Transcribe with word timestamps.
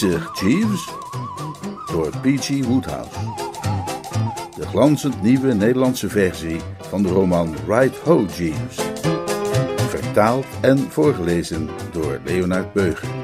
Jeeves. 0.00 0.88
Door 1.90 2.10
P.G. 2.22 2.64
Woodhouse. 2.64 3.18
De 4.56 4.66
glanzend 4.66 5.22
nieuwe 5.22 5.54
Nederlandse 5.54 6.08
versie 6.08 6.60
van 6.80 7.02
de 7.02 7.08
roman 7.08 7.54
Right 7.66 7.96
Ho, 7.96 8.26
Jeeves. 8.36 8.76
Vertaald 9.88 10.46
en 10.60 10.78
voorgelezen 10.78 11.68
door 11.92 12.20
Leonard 12.24 12.72
Beuger. 12.72 13.17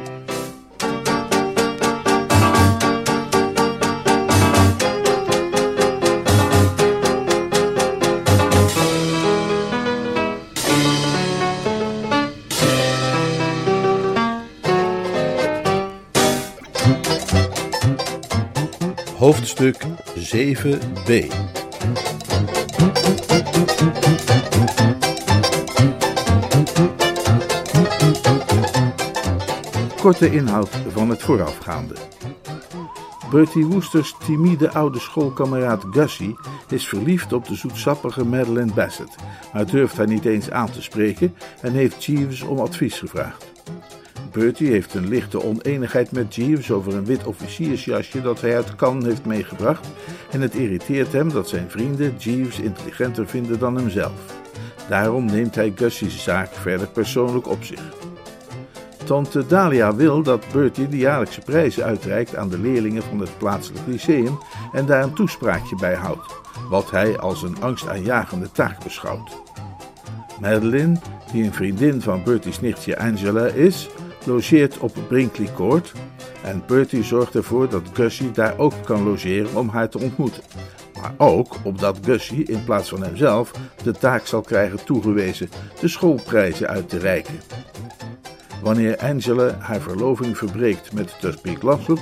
Hoofdstuk 19.25 19.85
7b. 20.19 21.27
Korte 30.01 30.33
inhoud 30.33 30.69
van 30.89 31.11
het 31.11 31.23
voorafgaande. 31.23 31.95
Bertie 33.31 33.67
Woesters 33.67 34.15
timide 34.27 34.71
oude 34.73 34.99
schoolkameraad 34.99 35.85
Gussie 35.91 36.39
is 36.69 36.89
verliefd 36.89 37.33
op 37.33 37.49
de 37.49 37.55
zoetsappige 37.55 38.25
Madeleine 38.25 38.73
Bassett, 38.73 39.17
maar 39.53 39.67
durft 39.67 39.97
haar 39.97 40.09
niet 40.09 40.25
eens 40.25 40.51
aan 40.51 40.71
te 40.71 40.83
spreken 40.83 41.35
en 41.61 41.73
heeft 41.73 42.05
Jeeves 42.05 42.43
om 42.43 42.59
advies 42.59 42.99
gevraagd. 42.99 43.54
Bertie 44.35 44.71
heeft 44.71 44.95
een 44.95 45.09
lichte 45.09 45.43
oneenigheid 45.43 46.13
met 46.13 46.35
Jeeves 46.35 46.71
over 46.71 46.95
een 46.95 47.05
wit 47.05 47.27
officiersjasje 47.27 48.23
dat 48.23 48.41
hij 48.41 48.57
uit 48.57 48.77
Cannes 48.77 49.05
heeft 49.05 49.25
meegebracht 49.25 49.89
en 50.31 50.41
het 50.41 50.55
irriteert 50.55 51.13
hem 51.13 51.33
dat 51.33 51.49
zijn 51.49 51.71
vrienden 51.71 52.17
Jeeves 52.17 52.61
intelligenter 52.61 53.27
vinden 53.27 53.59
dan 53.59 53.77
hemzelf. 53.77 54.35
Daarom 54.89 55.25
neemt 55.25 55.55
hij 55.55 55.73
Gussie's 55.75 56.23
zaak 56.23 56.53
verder 56.53 56.87
persoonlijk 56.87 57.49
op 57.49 57.65
zich. 57.65 57.83
Tante 59.05 59.47
Dalia 59.47 59.95
wil 59.95 60.23
dat 60.23 60.45
Bertie 60.53 60.89
de 60.89 60.97
jaarlijkse 60.97 61.41
prijzen 61.41 61.85
uitreikt 61.85 62.37
aan 62.37 62.49
de 62.49 62.59
leerlingen 62.59 63.03
van 63.03 63.21
het 63.21 63.39
plaatselijk 63.39 63.87
lyceum 63.87 64.39
en 64.73 64.87
daar 64.87 65.03
een 65.03 65.15
toespraakje 65.15 65.77
bij 65.77 65.95
houdt, 65.95 66.35
wat 66.69 66.91
hij 66.91 67.19
als 67.19 67.43
een 67.43 67.61
angstaanjagende 67.61 68.51
taak 68.53 68.85
beschouwt. 68.85 69.43
Madeline, 70.41 70.97
die 71.33 71.45
een 71.45 71.53
vriendin 71.53 72.01
van 72.01 72.23
Bertie's 72.25 72.61
nichtje 72.61 72.99
Angela 72.99 73.47
is, 73.47 73.89
logeert 74.27 74.79
op 74.79 74.95
Brinkley 75.09 75.49
Court 75.55 75.93
en 76.43 76.63
Bertie 76.67 77.03
zorgt 77.03 77.35
ervoor 77.35 77.69
dat 77.69 77.83
Gussie 77.93 78.31
daar 78.31 78.59
ook 78.59 78.75
kan 78.85 79.03
logeren 79.03 79.57
om 79.57 79.69
haar 79.69 79.89
te 79.89 79.99
ontmoeten. 79.99 80.43
Maar 81.01 81.15
ook 81.17 81.57
opdat 81.63 81.99
Gussie 82.03 82.45
in 82.45 82.65
plaats 82.65 82.89
van 82.89 83.03
hemzelf 83.03 83.51
de 83.83 83.93
taak 83.93 84.27
zal 84.27 84.41
krijgen 84.41 84.85
toegewezen 84.85 85.49
de 85.81 85.89
schoolprijzen 85.89 86.69
uit 86.69 86.89
te 86.89 86.99
reiken. 86.99 87.41
Wanneer 88.63 88.97
Angela 88.97 89.57
haar 89.59 89.81
verloving 89.81 90.39
verbreekt 90.39 90.93
met 90.93 91.21
Tugby 91.21 91.55
Glossop, 91.55 92.01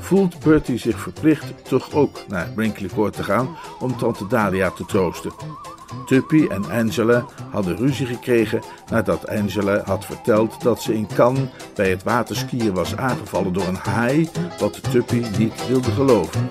voelt 0.00 0.38
Bertie 0.44 0.78
zich 0.78 1.00
verplicht 1.00 1.68
toch 1.68 1.94
ook 1.94 2.24
naar 2.28 2.52
Brinkley 2.54 2.88
Court 2.94 3.12
te 3.12 3.22
gaan 3.22 3.56
om 3.80 3.96
tante 3.96 4.26
Dalia 4.26 4.70
te 4.70 4.84
troosten. 4.84 5.32
Tuppy 6.06 6.46
en 6.46 6.70
Angela 6.70 7.26
hadden 7.50 7.76
ruzie 7.76 8.06
gekregen 8.06 8.60
nadat 8.90 9.28
Angela 9.28 9.82
had 9.84 10.04
verteld 10.04 10.62
dat 10.62 10.82
ze 10.82 10.94
in 10.94 11.06
Cannes 11.14 11.48
bij 11.74 11.90
het 11.90 12.02
waterskiën 12.02 12.72
was 12.74 12.96
aangevallen 12.96 13.52
door 13.52 13.66
een 13.66 13.74
haai, 13.74 14.28
wat 14.58 14.90
Tuppy 14.90 15.24
niet 15.38 15.66
wilde 15.68 15.90
geloven. 15.90 16.50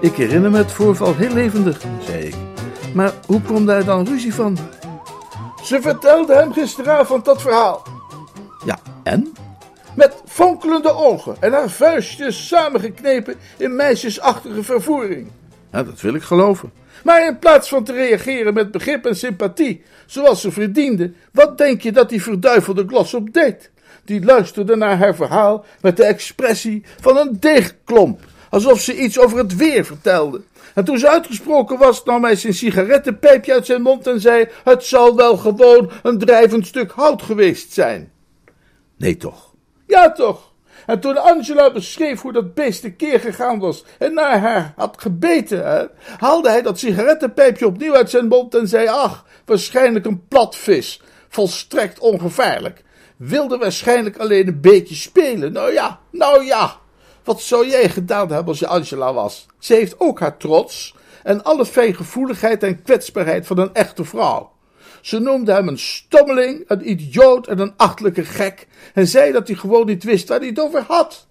Ik 0.00 0.16
herinner 0.16 0.50
me 0.50 0.56
het 0.56 0.72
voorval 0.72 1.14
heel 1.14 1.32
levendig, 1.32 1.80
zei 2.00 2.24
ik. 2.24 2.34
Maar 2.94 3.12
hoe 3.26 3.42
kwam 3.42 3.66
daar 3.66 3.84
dan 3.84 4.06
ruzie 4.06 4.34
van? 4.34 4.58
Ze 5.66 5.80
vertelde 5.80 6.34
hem 6.34 6.52
gisteravond 6.52 7.24
dat 7.24 7.42
verhaal. 7.42 7.82
Ja, 8.64 8.78
en? 9.02 9.32
Met 9.94 10.14
fonkelende 10.26 10.92
ogen 10.92 11.36
en 11.40 11.52
haar 11.52 11.70
vuistjes 11.70 12.48
samengeknepen 12.48 13.34
in 13.56 13.76
meisjesachtige 13.76 14.62
vervoering. 14.62 15.30
Ja, 15.72 15.82
dat 15.82 16.00
wil 16.00 16.14
ik 16.14 16.22
geloven. 16.22 16.72
Maar 17.04 17.26
in 17.26 17.38
plaats 17.38 17.68
van 17.68 17.84
te 17.84 17.92
reageren 17.92 18.54
met 18.54 18.70
begrip 18.70 19.06
en 19.06 19.16
sympathie, 19.16 19.82
zoals 20.06 20.40
ze 20.40 20.52
verdiende, 20.52 21.12
wat 21.32 21.58
denk 21.58 21.80
je 21.80 21.92
dat 21.92 22.08
die 22.08 22.22
verduivelde 22.22 22.84
Glossop 22.86 23.32
deed? 23.32 23.70
Die 24.04 24.24
luisterde 24.24 24.76
naar 24.76 24.98
haar 24.98 25.14
verhaal 25.14 25.64
met 25.80 25.96
de 25.96 26.04
expressie 26.04 26.84
van 27.00 27.16
een 27.16 27.36
deegklomp, 27.40 28.20
alsof 28.50 28.80
ze 28.80 28.96
iets 28.96 29.18
over 29.18 29.38
het 29.38 29.56
weer 29.56 29.84
vertelde. 29.84 30.42
En 30.76 30.84
toen 30.84 30.98
ze 30.98 31.08
uitgesproken 31.08 31.78
was, 31.78 32.04
nam 32.04 32.24
hij 32.24 32.36
zijn 32.36 32.54
sigarettenpijpje 32.54 33.52
uit 33.52 33.66
zijn 33.66 33.82
mond 33.82 34.06
en 34.06 34.20
zei: 34.20 34.48
Het 34.64 34.84
zal 34.84 35.16
wel 35.16 35.36
gewoon 35.36 35.90
een 36.02 36.18
drijvend 36.18 36.66
stuk 36.66 36.90
hout 36.90 37.22
geweest 37.22 37.72
zijn. 37.72 38.12
Nee, 38.96 39.16
toch? 39.16 39.54
Ja, 39.86 40.12
toch? 40.12 40.52
En 40.86 41.00
toen 41.00 41.22
Angela 41.22 41.72
beschreef 41.72 42.20
hoe 42.20 42.32
dat 42.32 42.54
beest 42.54 42.84
een 42.84 42.96
keer 42.96 43.20
gegaan 43.20 43.58
was 43.58 43.84
en 43.98 44.14
naar 44.14 44.38
haar 44.38 44.72
had 44.76 44.96
gebeten, 45.00 45.90
haalde 46.18 46.48
hij 46.48 46.62
dat 46.62 46.78
sigarettenpijpje 46.78 47.66
opnieuw 47.66 47.94
uit 47.94 48.10
zijn 48.10 48.28
mond 48.28 48.54
en 48.54 48.68
zei: 48.68 48.88
Ach, 48.88 49.26
waarschijnlijk 49.44 50.06
een 50.06 50.26
platvis. 50.28 51.02
Volstrekt 51.28 51.98
ongevaarlijk. 51.98 52.84
Wilde 53.16 53.58
waarschijnlijk 53.58 54.16
alleen 54.16 54.46
een 54.46 54.60
beetje 54.60 54.94
spelen. 54.94 55.52
Nou 55.52 55.72
ja, 55.72 56.00
nou 56.10 56.44
ja. 56.44 56.76
Wat 57.26 57.40
zou 57.40 57.68
jij 57.68 57.88
gedaan 57.88 58.28
hebben 58.28 58.48
als 58.48 58.58
je 58.58 58.66
Angela 58.66 59.12
was? 59.12 59.46
Ze 59.58 59.74
heeft 59.74 60.00
ook 60.00 60.20
haar 60.20 60.36
trots 60.36 60.94
en 61.22 61.44
alle 61.44 61.66
fijngevoeligheid 61.66 62.62
en 62.62 62.82
kwetsbaarheid 62.82 63.46
van 63.46 63.58
een 63.58 63.74
echte 63.74 64.04
vrouw. 64.04 64.52
Ze 65.00 65.18
noemde 65.18 65.52
hem 65.52 65.68
een 65.68 65.78
stommeling, 65.78 66.64
een 66.66 66.90
idioot 66.90 67.46
en 67.46 67.58
een 67.58 67.72
achtelijke 67.76 68.24
gek 68.24 68.66
en 68.94 69.06
zei 69.06 69.32
dat 69.32 69.48
hij 69.48 69.56
gewoon 69.56 69.86
niet 69.86 70.04
wist 70.04 70.28
waar 70.28 70.38
hij 70.38 70.48
het 70.48 70.60
over 70.60 70.84
had. 70.88 71.26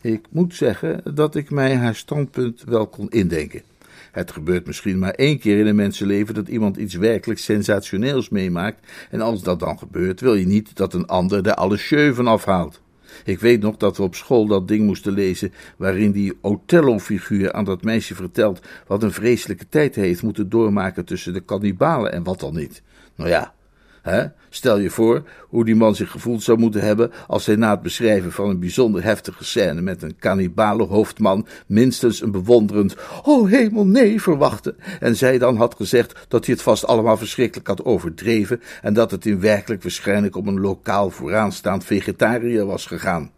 Ik 0.00 0.26
moet 0.30 0.54
zeggen 0.54 1.00
dat 1.14 1.34
ik 1.34 1.50
mij 1.50 1.76
haar 1.76 1.94
standpunt 1.94 2.62
wel 2.64 2.86
kon 2.86 3.10
indenken. 3.10 3.62
Het 4.10 4.30
gebeurt 4.30 4.66
misschien 4.66 4.98
maar 4.98 5.14
één 5.14 5.38
keer 5.38 5.58
in 5.58 5.66
een 5.66 5.76
mensenleven 5.76 6.34
dat 6.34 6.48
iemand 6.48 6.76
iets 6.76 6.94
werkelijk 6.94 7.40
sensationeels 7.40 8.28
meemaakt, 8.28 8.86
en 9.10 9.20
als 9.20 9.42
dat 9.42 9.60
dan 9.60 9.78
gebeurt, 9.78 10.20
wil 10.20 10.34
je 10.34 10.46
niet 10.46 10.76
dat 10.76 10.94
een 10.94 11.06
ander 11.06 11.46
er 11.46 11.54
alle 11.54 11.76
sjeu 11.76 12.14
van 12.14 12.26
afhaalt. 12.26 12.80
Ik 13.24 13.40
weet 13.40 13.60
nog 13.60 13.76
dat 13.76 13.96
we 13.96 14.02
op 14.02 14.14
school 14.14 14.46
dat 14.46 14.68
ding 14.68 14.84
moesten 14.84 15.12
lezen 15.12 15.52
waarin 15.76 16.12
die 16.12 16.38
Othello-figuur 16.40 17.52
aan 17.52 17.64
dat 17.64 17.82
meisje 17.82 18.14
vertelt 18.14 18.60
wat 18.86 19.02
een 19.02 19.12
vreselijke 19.12 19.68
tijd 19.68 19.94
hij 19.94 20.06
heeft 20.06 20.22
moeten 20.22 20.48
doormaken 20.48 21.04
tussen 21.04 21.32
de 21.32 21.40
kannibalen 21.40 22.12
en 22.12 22.22
wat 22.22 22.40
dan 22.40 22.54
niet. 22.54 22.82
Nou 23.14 23.30
ja, 23.30 23.54
hè? 24.02 24.24
stel 24.48 24.78
je 24.78 24.90
voor 24.90 25.22
hoe 25.48 25.64
die 25.64 25.74
man 25.74 25.94
zich 25.94 26.10
gevoeld 26.10 26.42
zou 26.42 26.58
moeten 26.58 26.80
hebben 26.80 27.10
als 27.26 27.46
hij 27.46 27.56
na 27.56 27.70
het 27.70 27.82
beschrijven 27.82 28.32
van 28.32 28.48
een 28.48 28.60
bijzonder 28.60 29.02
heftige 29.02 29.44
scène 29.44 29.80
met 29.80 30.02
een 30.02 30.16
kannibale 30.18 30.84
hoofdman 30.84 31.46
minstens 31.66 32.22
een 32.22 32.30
bewonderend 32.30 32.96
oh 33.22 33.50
hemel 33.50 33.86
nee 33.86 34.22
verwachtte 34.22 34.74
en 35.00 35.16
zij 35.16 35.38
dan 35.38 35.56
had 35.56 35.74
gezegd 35.74 36.26
dat 36.28 36.46
hij 36.46 36.54
het 36.54 36.62
vast 36.62 36.86
allemaal 36.86 37.16
verschrikkelijk 37.16 37.68
had 37.68 37.84
overdreven 37.84 38.60
en 38.82 38.94
dat 38.94 39.10
het 39.10 39.26
in 39.26 39.40
werkelijk 39.40 39.82
waarschijnlijk 39.82 40.36
om 40.36 40.48
een 40.48 40.60
lokaal 40.60 41.10
vooraanstaand 41.10 41.84
vegetariër 41.84 42.66
was 42.66 42.86
gegaan. 42.86 43.30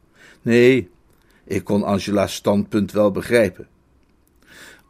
Nee, 0.42 0.90
ik 1.44 1.64
kon 1.64 1.82
Angela's 1.82 2.34
standpunt 2.34 2.92
wel 2.92 3.10
begrijpen. 3.10 3.66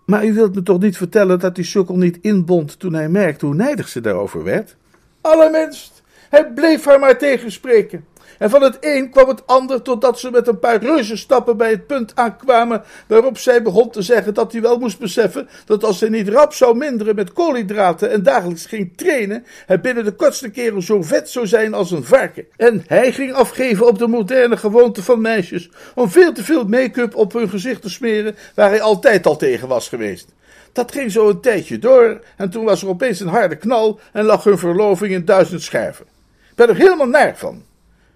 Maar 0.06 0.26
u 0.26 0.34
wilt 0.34 0.54
me 0.54 0.62
toch 0.62 0.80
niet 0.80 0.96
vertellen 0.96 1.38
dat 1.38 1.54
die 1.54 1.64
sukkel 1.64 1.96
niet 1.96 2.18
inbond 2.20 2.78
toen 2.78 2.92
hij 2.92 3.08
merkte 3.08 3.46
hoe 3.46 3.54
nijdig 3.54 3.88
ze 3.88 4.00
daarover 4.00 4.42
werd? 4.42 4.76
Allerminst. 5.24 6.02
Hij 6.30 6.52
bleef 6.52 6.84
haar 6.84 6.98
maar 6.98 7.18
tegenspreken. 7.18 8.06
En 8.38 8.50
van 8.50 8.62
het 8.62 8.76
een 8.80 9.10
kwam 9.10 9.28
het 9.28 9.46
ander 9.46 9.82
totdat 9.82 10.18
ze 10.18 10.30
met 10.30 10.48
een 10.48 10.58
paar 10.58 10.82
reuzenstappen 10.82 11.56
bij 11.56 11.70
het 11.70 11.86
punt 11.86 12.12
aankwamen 12.14 12.82
waarop 13.06 13.38
zij 13.38 13.62
begon 13.62 13.90
te 13.90 14.02
zeggen 14.02 14.34
dat 14.34 14.52
hij 14.52 14.60
wel 14.60 14.78
moest 14.78 14.98
beseffen 14.98 15.48
dat 15.64 15.84
als 15.84 16.00
hij 16.00 16.08
niet 16.08 16.28
rap 16.28 16.52
zou 16.52 16.76
minderen 16.76 17.14
met 17.14 17.32
koolhydraten 17.32 18.10
en 18.10 18.22
dagelijks 18.22 18.66
ging 18.66 18.96
trainen, 18.96 19.44
hij 19.66 19.80
binnen 19.80 20.04
de 20.04 20.12
kortste 20.12 20.50
keren 20.50 20.82
zo 20.82 21.02
vet 21.02 21.30
zou 21.30 21.46
zijn 21.46 21.74
als 21.74 21.90
een 21.90 22.04
varken. 22.04 22.46
En 22.56 22.84
hij 22.86 23.12
ging 23.12 23.32
afgeven 23.32 23.86
op 23.86 23.98
de 23.98 24.06
moderne 24.06 24.56
gewoonte 24.56 25.02
van 25.02 25.20
meisjes 25.20 25.70
om 25.94 26.10
veel 26.10 26.32
te 26.32 26.44
veel 26.44 26.64
make-up 26.64 27.16
op 27.16 27.32
hun 27.32 27.48
gezicht 27.48 27.82
te 27.82 27.90
smeren 27.90 28.36
waar 28.54 28.68
hij 28.68 28.80
altijd 28.80 29.26
al 29.26 29.36
tegen 29.36 29.68
was 29.68 29.88
geweest. 29.88 30.28
Dat 30.74 30.92
ging 30.92 31.12
zo 31.12 31.28
een 31.28 31.40
tijdje 31.40 31.78
door 31.78 32.20
en 32.36 32.50
toen 32.50 32.64
was 32.64 32.82
er 32.82 32.88
opeens 32.88 33.20
een 33.20 33.28
harde 33.28 33.56
knal 33.56 34.00
en 34.12 34.24
lag 34.24 34.44
hun 34.44 34.58
verloving 34.58 35.12
in 35.12 35.24
duizend 35.24 35.62
scherven. 35.62 36.06
Ik 36.50 36.54
ben 36.54 36.68
er 36.68 36.76
helemaal 36.76 37.06
naar 37.06 37.36
van. 37.36 37.62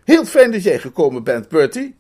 Heel 0.04 0.24
fijn 0.24 0.50
dat 0.50 0.62
jij 0.62 0.78
gekomen 0.78 1.22
bent, 1.22 1.48
Bertie. 1.48 1.94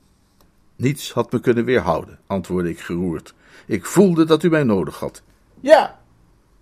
Niets 0.76 1.12
had 1.12 1.32
me 1.32 1.40
kunnen 1.40 1.64
weerhouden, 1.64 2.18
antwoordde 2.26 2.70
ik 2.70 2.80
geroerd. 2.80 3.34
Ik 3.66 3.84
voelde 3.84 4.24
dat 4.24 4.42
u 4.42 4.48
mij 4.48 4.62
nodig 4.62 4.98
had. 4.98 5.22
Ja. 5.60 5.98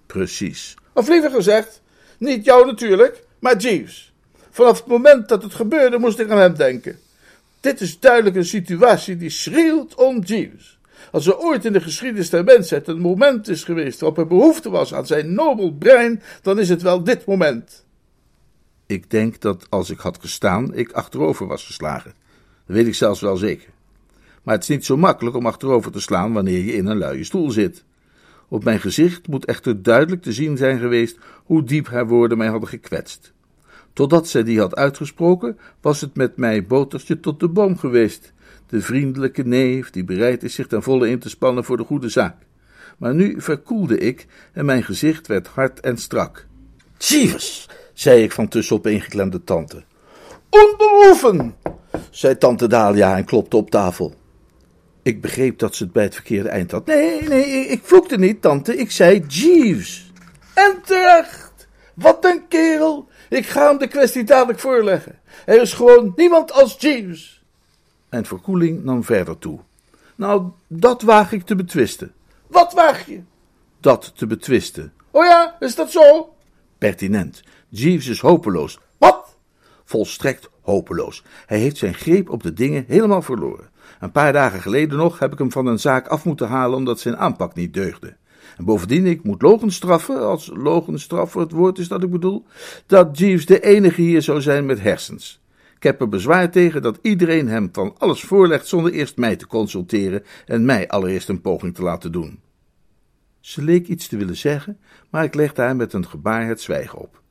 Precies. 0.06 0.74
Of 0.92 1.08
liever 1.08 1.30
gezegd, 1.30 1.82
niet 2.18 2.44
jou 2.44 2.66
natuurlijk, 2.66 3.24
maar 3.38 3.56
Jeeves. 3.56 4.12
Vanaf 4.50 4.78
het 4.78 4.86
moment 4.86 5.28
dat 5.28 5.42
het 5.42 5.54
gebeurde 5.54 5.98
moest 5.98 6.18
ik 6.18 6.30
aan 6.30 6.38
hem 6.38 6.56
denken. 6.56 6.98
Dit 7.60 7.80
is 7.80 8.00
duidelijk 8.00 8.36
een 8.36 8.44
situatie 8.44 9.16
die 9.16 9.30
schreeuwt 9.30 9.94
om 9.94 10.18
Jeeves. 10.18 10.78
Als 11.12 11.26
er 11.26 11.38
ooit 11.38 11.64
in 11.64 11.72
de 11.72 11.80
geschiedenis 11.80 12.30
der 12.30 12.44
mensheid 12.44 12.88
een 12.88 13.00
moment 13.00 13.48
is 13.48 13.64
geweest 13.64 14.00
waarop 14.00 14.18
er 14.18 14.26
behoefte 14.26 14.70
was 14.70 14.94
aan 14.94 15.06
zijn 15.06 15.34
nobel 15.34 15.72
brein, 15.72 16.22
dan 16.42 16.58
is 16.58 16.68
het 16.68 16.82
wel 16.82 17.04
dit 17.04 17.26
moment. 17.26 17.84
Ik 18.86 19.10
denk 19.10 19.40
dat 19.40 19.66
als 19.70 19.90
ik 19.90 19.98
had 19.98 20.18
gestaan, 20.20 20.74
ik 20.74 20.92
achterover 20.92 21.46
was 21.46 21.64
geslagen. 21.64 22.12
Dat 22.66 22.76
weet 22.76 22.86
ik 22.86 22.94
zelfs 22.94 23.20
wel 23.20 23.36
zeker. 23.36 23.68
Maar 24.42 24.54
het 24.54 24.62
is 24.62 24.68
niet 24.68 24.84
zo 24.84 24.96
makkelijk 24.96 25.36
om 25.36 25.46
achterover 25.46 25.92
te 25.92 26.00
slaan 26.00 26.32
wanneer 26.32 26.64
je 26.64 26.74
in 26.74 26.86
een 26.86 26.98
luie 26.98 27.24
stoel 27.24 27.50
zit. 27.50 27.84
Op 28.48 28.64
mijn 28.64 28.80
gezicht 28.80 29.28
moet 29.28 29.44
echter 29.44 29.82
duidelijk 29.82 30.22
te 30.22 30.32
zien 30.32 30.56
zijn 30.56 30.78
geweest 30.78 31.18
hoe 31.44 31.64
diep 31.64 31.88
haar 31.88 32.06
woorden 32.06 32.38
mij 32.38 32.48
hadden 32.48 32.68
gekwetst. 32.68 33.32
Totdat 33.92 34.28
zij 34.28 34.42
die 34.42 34.58
had 34.58 34.74
uitgesproken, 34.74 35.58
was 35.80 36.00
het 36.00 36.16
met 36.16 36.36
mij 36.36 36.66
botertje 36.66 37.20
tot 37.20 37.40
de 37.40 37.48
boom 37.48 37.78
geweest. 37.78 38.32
De 38.68 38.80
vriendelijke 38.80 39.42
neef 39.42 39.90
die 39.90 40.04
bereid 40.04 40.42
is 40.42 40.54
zich 40.54 40.66
ten 40.66 40.82
volle 40.82 41.08
in 41.08 41.18
te 41.18 41.28
spannen 41.28 41.64
voor 41.64 41.76
de 41.76 41.84
goede 41.84 42.08
zaak. 42.08 42.36
Maar 42.98 43.14
nu 43.14 43.40
verkoelde 43.40 43.98
ik 43.98 44.26
en 44.52 44.64
mijn 44.64 44.82
gezicht 44.82 45.26
werd 45.26 45.46
hard 45.46 45.80
en 45.80 45.96
strak. 45.96 46.46
Jeeves, 46.98 47.68
zei 47.92 48.22
ik 48.22 48.32
van 48.32 48.48
tussen 48.48 48.76
opeengeklemde 48.76 49.44
tante. 49.44 49.84
Onbehoeven, 50.50 51.54
zei 52.10 52.38
tante 52.38 52.66
Dalia 52.66 53.16
en 53.16 53.24
klopte 53.24 53.56
op 53.56 53.70
tafel. 53.70 54.14
Ik 55.02 55.20
begreep 55.20 55.58
dat 55.58 55.74
ze 55.74 55.84
het 55.84 55.92
bij 55.92 56.02
het 56.04 56.14
verkeerde 56.14 56.48
eind 56.48 56.70
had. 56.70 56.86
Nee, 56.86 57.22
nee, 57.22 57.66
ik 57.66 57.80
vloekte 57.82 58.18
niet, 58.18 58.42
tante. 58.42 58.76
Ik 58.76 58.90
zei 58.90 59.24
Jeeves. 59.28 60.12
En 60.54 60.80
terecht. 60.84 61.68
Wat 61.94 62.24
een 62.24 62.48
kerel. 62.48 63.08
Ik 63.28 63.46
ga 63.46 63.68
hem 63.68 63.78
de 63.78 63.86
kwestie 63.86 64.24
dadelijk 64.24 64.58
voorleggen. 64.58 65.18
Er 65.44 65.60
is 65.60 65.72
gewoon 65.72 66.12
niemand 66.16 66.52
als 66.52 66.76
Jeeves. 66.78 67.35
En 68.08 68.24
verkoeling 68.24 68.84
nam 68.84 69.04
verder 69.04 69.38
toe. 69.38 69.58
Nou, 70.14 70.50
dat 70.66 71.02
waag 71.02 71.32
ik 71.32 71.42
te 71.42 71.54
betwisten. 71.54 72.12
Wat 72.46 72.72
waag 72.72 73.06
je? 73.06 73.20
Dat 73.80 74.12
te 74.16 74.26
betwisten. 74.26 74.92
Oh 75.10 75.24
ja, 75.24 75.56
is 75.60 75.74
dat 75.74 75.90
zo? 75.90 76.34
Pertinent. 76.78 77.42
Jeeves 77.68 78.06
is 78.06 78.20
hopeloos. 78.20 78.78
Wat? 78.98 79.36
Volstrekt 79.84 80.50
hopeloos. 80.60 81.24
Hij 81.46 81.58
heeft 81.58 81.76
zijn 81.76 81.94
greep 81.94 82.30
op 82.30 82.42
de 82.42 82.52
dingen 82.52 82.84
helemaal 82.88 83.22
verloren. 83.22 83.70
Een 84.00 84.12
paar 84.12 84.32
dagen 84.32 84.60
geleden 84.60 84.98
nog 84.98 85.18
heb 85.18 85.32
ik 85.32 85.38
hem 85.38 85.52
van 85.52 85.66
een 85.66 85.78
zaak 85.78 86.06
af 86.08 86.24
moeten 86.24 86.48
halen 86.48 86.76
omdat 86.76 87.00
zijn 87.00 87.16
aanpak 87.16 87.54
niet 87.54 87.74
deugde. 87.74 88.16
En 88.56 88.64
bovendien, 88.64 89.06
ik 89.06 89.22
moet 89.22 89.42
logenstraffen, 89.42 90.26
als 90.26 90.50
logenstraffer 90.54 91.40
het 91.40 91.52
woord 91.52 91.78
is 91.78 91.88
dat 91.88 92.02
ik 92.02 92.10
bedoel, 92.10 92.44
dat 92.86 93.18
Jeeves 93.18 93.46
de 93.46 93.60
enige 93.60 94.00
hier 94.00 94.22
zou 94.22 94.40
zijn 94.40 94.66
met 94.66 94.80
hersens. 94.80 95.40
Ik 95.76 95.82
heb 95.82 96.00
er 96.00 96.08
bezwaar 96.08 96.50
tegen 96.50 96.82
dat 96.82 96.98
iedereen 97.02 97.48
hem 97.48 97.68
van 97.72 97.94
alles 97.98 98.20
voorlegt 98.20 98.66
zonder 98.66 98.92
eerst 98.92 99.16
mij 99.16 99.36
te 99.36 99.46
consulteren 99.46 100.24
en 100.46 100.64
mij 100.64 100.88
allereerst 100.88 101.28
een 101.28 101.40
poging 101.40 101.74
te 101.74 101.82
laten 101.82 102.12
doen. 102.12 102.40
Ze 103.40 103.62
leek 103.62 103.86
iets 103.86 104.08
te 104.08 104.16
willen 104.16 104.36
zeggen, 104.36 104.78
maar 105.10 105.24
ik 105.24 105.34
legde 105.34 105.62
haar 105.62 105.76
met 105.76 105.92
een 105.92 106.06
gebaar 106.06 106.46
het 106.46 106.60
zwijgen 106.60 106.98
op. 106.98 107.22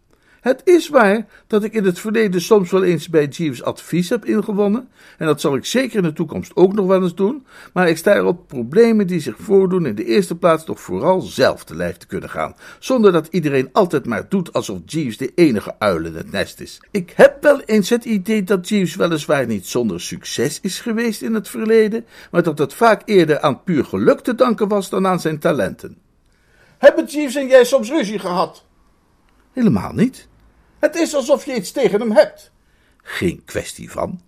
Het 0.45 0.62
is 0.63 0.89
waar 0.89 1.25
dat 1.47 1.63
ik 1.63 1.74
in 1.74 1.83
het 1.83 2.00
verleden 2.00 2.42
soms 2.42 2.71
wel 2.71 2.83
eens 2.83 3.09
bij 3.09 3.27
Jeeves 3.27 3.63
advies 3.63 4.09
heb 4.09 4.25
ingewonnen, 4.25 4.89
en 5.18 5.25
dat 5.25 5.42
zal 5.42 5.56
ik 5.56 5.65
zeker 5.65 5.97
in 5.97 6.03
de 6.03 6.13
toekomst 6.13 6.56
ook 6.56 6.74
nog 6.74 6.86
wel 6.88 7.01
eens 7.01 7.15
doen, 7.15 7.45
maar 7.74 7.89
ik 7.89 7.97
sta 7.97 8.13
er 8.13 8.25
op 8.25 8.47
problemen 8.47 9.07
die 9.07 9.19
zich 9.19 9.36
voordoen 9.39 9.86
in 9.86 9.95
de 9.95 10.06
eerste 10.06 10.36
plaats 10.36 10.63
toch 10.63 10.80
vooral 10.80 11.21
zelf 11.21 11.63
te 11.63 11.75
lijf 11.75 11.97
te 11.97 12.07
kunnen 12.07 12.30
gaan, 12.30 12.56
zonder 12.80 13.12
dat 13.12 13.27
iedereen 13.31 13.69
altijd 13.71 14.06
maar 14.06 14.30
doet 14.30 14.53
alsof 14.53 14.80
Jeeves 14.86 15.18
de 15.18 15.31
enige 15.36 15.75
uil 15.80 16.06
in 16.06 16.15
het 16.15 16.31
nest 16.31 16.59
is. 16.59 16.80
Ik 16.91 17.13
heb 17.15 17.44
wel 17.44 17.62
eens 17.62 17.89
het 17.89 18.06
idee 18.06 18.44
dat 18.44 18.69
Jeeves 18.69 18.95
weliswaar 18.95 19.48
niet 19.48 19.68
zonder 19.68 20.01
succes 20.01 20.59
is 20.62 20.80
geweest 20.80 21.21
in 21.21 21.33
het 21.33 21.48
verleden, 21.48 22.06
maar 22.31 22.44
dat 22.44 22.57
het 22.57 22.74
vaak 22.74 23.01
eerder 23.06 23.39
aan 23.39 23.63
puur 23.63 23.86
geluk 23.86 24.19
te 24.19 24.36
danken 24.36 24.68
was 24.68 24.89
dan 24.89 25.07
aan 25.07 25.19
zijn 25.19 25.39
talenten. 25.39 25.98
Hebben 26.77 27.06
Jeeves 27.06 27.36
en 27.36 27.48
jij 27.48 27.63
soms 27.63 27.89
ruzie 27.89 28.19
gehad? 28.19 28.65
Helemaal 29.51 29.94
niet. 29.94 30.27
Het 30.86 30.96
is 30.96 31.16
alsof 31.16 31.46
je 31.46 31.56
iets 31.56 31.72
tegen 31.72 32.00
hem 32.00 32.12
hebt. 32.12 32.52
Geen 33.04 33.42
kwestie 33.46 33.92
van. 33.92 34.22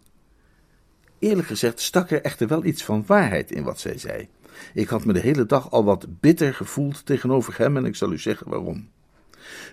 Eerlijk 1.20 1.48
gezegd 1.48 1.82
stak 1.82 2.12
er 2.12 2.22
echter 2.22 2.48
wel 2.48 2.66
iets 2.66 2.84
van 2.84 3.04
waarheid 3.08 3.52
in 3.52 3.64
wat 3.64 3.80
zij 3.80 3.98
zei. 3.98 4.28
Ik 4.74 4.88
had 4.88 5.06
me 5.06 5.14
de 5.14 5.20
hele 5.20 5.46
dag 5.46 5.72
al 5.72 5.84
wat 5.84 6.06
bitter 6.20 6.54
gevoeld 6.54 7.06
tegenover 7.06 7.58
hem 7.58 7.78
en 7.78 7.86
ik 7.86 7.96
zal 7.96 8.12
u 8.12 8.18
zeggen 8.18 8.50
waarom. 8.50 8.90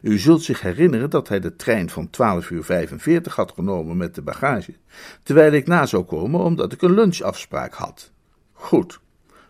U 0.03 0.19
zult 0.19 0.43
zich 0.43 0.61
herinneren 0.61 1.11
dat 1.11 1.29
hij 1.29 1.41
de 1.41 1.57
trein 1.57 1.91
van 1.91 2.11
12 2.11 2.51
uur 2.51 2.65
45 2.65 3.37
had 3.37 3.53
genomen 3.53 3.97
met 3.97 4.15
de 4.15 4.23
bagage, 4.23 4.75
terwijl 5.23 5.53
ik 5.53 5.67
na 5.67 5.87
zou 5.87 6.03
komen 6.03 6.41
omdat 6.41 6.73
ik 6.73 6.83
een 6.83 6.95
lunchafspraak 6.95 7.75
had. 7.75 8.13
Goed. 8.53 9.01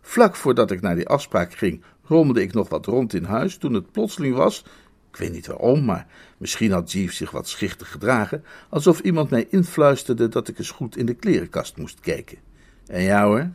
Vlak 0.01 0.37
voordat 0.37 0.71
ik 0.71 0.81
naar 0.81 0.97
die 0.97 1.09
afspraak 1.09 1.55
ging, 1.55 1.83
rommelde 2.05 2.43
ik 2.43 2.53
nog 2.53 2.69
wat 2.69 2.87
rond 2.87 3.15
in 3.15 3.25
huis 3.25 3.57
toen 3.57 3.75
het 3.75 3.93
plotseling 3.93 4.37
was 4.37 4.65
ik 5.15 5.21
weet 5.21 5.33
niet 5.33 5.47
waarom, 5.47 5.85
maar 5.85 6.07
misschien 6.39 6.73
had 6.73 6.93
Jeeves 6.93 7.17
zich 7.17 7.31
wat 7.31 7.49
schichtig 7.49 7.91
gedragen, 7.91 8.45
alsof 8.69 9.01
iemand 9.01 9.31
mij 9.31 9.47
influisterde 9.51 10.29
dat 10.29 10.49
ik 10.49 10.59
eens 10.59 10.71
goed 10.71 10.97
in 10.97 11.07
de 11.07 11.15
klerenkast 11.15 11.77
moest 11.77 12.01
kijken. 12.01 12.39
En 12.87 13.03
ja 13.03 13.25
hoor, 13.25 13.51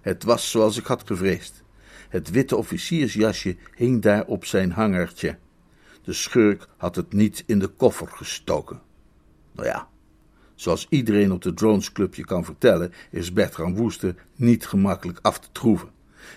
het 0.00 0.24
was 0.24 0.50
zoals 0.50 0.78
ik 0.78 0.86
had 0.86 1.02
gevreesd. 1.06 1.62
Het 2.08 2.30
witte 2.30 2.56
officiersjasje 2.56 3.56
hing 3.74 4.02
daar 4.02 4.26
op 4.26 4.44
zijn 4.44 4.72
hangertje. 4.72 5.38
De 6.02 6.12
schurk 6.12 6.66
had 6.76 6.96
het 6.96 7.12
niet 7.12 7.44
in 7.46 7.58
de 7.58 7.68
koffer 7.68 8.08
gestoken. 8.08 8.80
Nou 9.52 9.68
ja, 9.68 9.88
zoals 10.54 10.86
iedereen 10.90 11.32
op 11.32 11.42
de 11.42 11.54
Dronesclubje 11.54 12.24
kan 12.24 12.44
vertellen, 12.44 12.92
is 13.10 13.32
Bertram 13.32 13.74
Woester 13.74 14.14
niet 14.36 14.66
gemakkelijk 14.66 15.18
af 15.22 15.38
te 15.38 15.48
troeven. 15.52 15.90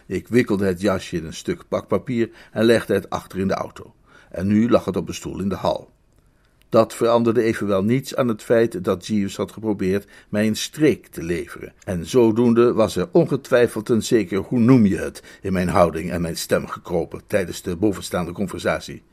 Ik 0.06 0.28
wikkelde 0.28 0.66
het 0.66 0.82
jasje 0.82 1.18
in 1.18 1.26
een 1.26 1.34
stuk 1.34 1.68
pakpapier 1.68 2.30
en 2.52 2.64
legde 2.64 2.94
het 2.94 3.10
achter 3.10 3.40
in 3.40 3.48
de 3.48 3.54
auto 3.54 3.94
en 4.32 4.48
nu 4.48 4.70
lag 4.70 4.86
het 4.86 4.96
op 4.96 5.08
een 5.08 5.14
stoel 5.14 5.40
in 5.40 5.50
de 5.50 5.56
hal. 5.56 5.90
Dat 6.70 6.94
veranderde 6.94 7.44
evenwel 7.44 7.84
niets 7.84 8.16
aan 8.16 8.28
het 8.28 8.44
feit 8.44 8.84
dat 8.84 9.08
Jeeves 9.08 9.36
had 9.36 9.52
geprobeerd 9.52 10.08
mij 10.30 10.48
een 10.48 10.56
streek 10.56 11.08
te 11.08 11.24
leveren. 11.24 11.74
En 11.84 12.06
zodoende 12.06 12.74
was 12.74 12.96
er 12.96 13.10
ongetwijfeld 13.12 13.90
een 13.90 14.04
zeker, 14.04 14.38
hoe 14.38 14.60
noem 14.60 14.86
je 14.86 14.98
het, 14.98 15.24
in 15.42 15.54
mijn 15.54 15.68
houding 15.68 16.12
en 16.12 16.22
mijn 16.22 16.38
stem 16.38 16.68
gekropen 16.68 17.22
tijdens 17.28 17.62
de 17.62 17.76
bovenstaande 17.76 18.32
conversatie. 18.32 19.04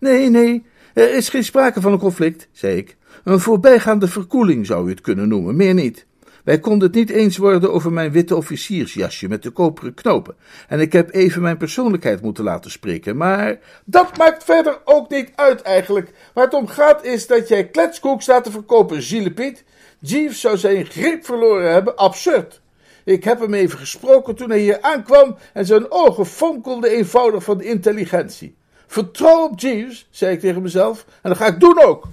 Nee, 0.00 0.30
nee, 0.30 0.64
er 0.94 1.14
is 1.14 1.28
geen 1.28 1.44
sprake 1.44 1.80
van 1.80 1.92
een 1.92 1.98
conflict, 1.98 2.48
zei 2.52 2.76
ik. 2.76 2.96
Een 3.24 3.40
voorbijgaande 3.40 4.08
verkoeling 4.08 4.66
zou 4.66 4.86
u 4.86 4.90
het 4.90 5.00
kunnen 5.00 5.28
noemen, 5.28 5.56
meer 5.56 5.74
niet. 5.74 6.06
Wij 6.44 6.58
konden 6.58 6.88
het 6.88 6.96
niet 6.96 7.10
eens 7.10 7.36
worden 7.36 7.72
over 7.72 7.92
mijn 7.92 8.12
witte 8.12 8.36
officiersjasje 8.36 9.28
met 9.28 9.42
de 9.42 9.50
koperen 9.50 9.94
knopen. 9.94 10.34
En 10.68 10.80
ik 10.80 10.92
heb 10.92 11.14
even 11.14 11.42
mijn 11.42 11.56
persoonlijkheid 11.56 12.22
moeten 12.22 12.44
laten 12.44 12.70
spreken, 12.70 13.16
maar. 13.16 13.58
Dat 13.84 14.16
maakt 14.18 14.44
verder 14.44 14.78
ook 14.84 15.10
niet 15.10 15.32
uit 15.34 15.62
eigenlijk. 15.62 16.12
Waar 16.34 16.44
het 16.44 16.54
om 16.54 16.66
gaat 16.66 17.04
is 17.04 17.26
dat 17.26 17.48
jij 17.48 17.68
kletskoek 17.68 18.22
staat 18.22 18.44
te 18.44 18.50
verkopen, 18.50 19.02
Zielepiet. 19.02 19.64
Jeeves 19.98 20.40
zou 20.40 20.56
zijn 20.56 20.86
grip 20.86 21.24
verloren 21.24 21.72
hebben, 21.72 21.96
absurd. 21.96 22.60
Ik 23.04 23.24
heb 23.24 23.40
hem 23.40 23.54
even 23.54 23.78
gesproken 23.78 24.34
toen 24.34 24.50
hij 24.50 24.58
hier 24.58 24.80
aankwam 24.80 25.36
en 25.52 25.66
zijn 25.66 25.90
ogen 25.90 26.26
fonkelden 26.26 26.90
eenvoudig 26.90 27.44
van 27.44 27.62
intelligentie. 27.62 28.56
Vertrouw 28.86 29.44
op 29.44 29.60
Jeeves, 29.60 30.08
zei 30.10 30.32
ik 30.32 30.40
tegen 30.40 30.62
mezelf, 30.62 31.04
en 31.22 31.28
dat 31.30 31.38
ga 31.38 31.46
ik 31.46 31.60
doen 31.60 31.82
ook. 31.82 32.06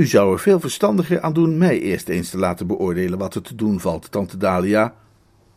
U 0.00 0.06
zou 0.06 0.32
er 0.32 0.38
veel 0.38 0.60
verstandiger 0.60 1.20
aan 1.20 1.32
doen 1.32 1.58
mij 1.58 1.80
eerst 1.80 2.08
eens 2.08 2.30
te 2.30 2.38
laten 2.38 2.66
beoordelen 2.66 3.18
wat 3.18 3.34
er 3.34 3.42
te 3.42 3.54
doen 3.54 3.80
valt, 3.80 4.10
tante 4.10 4.36
Dalia. 4.36 4.94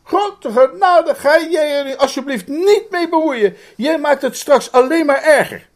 Grote 0.04 0.52
genade, 0.52 1.16
ga 1.16 1.48
jij 1.50 1.86
er 1.86 1.96
alsjeblieft 1.96 2.48
niet 2.48 2.88
mee 2.90 3.10
bemoeien. 3.10 3.54
Jij 3.78 4.00
maakt 4.00 4.22
het 4.22 4.38
straks 4.38 4.72
alleen 4.72 5.06
maar 5.06 5.24
erger. 5.24 5.70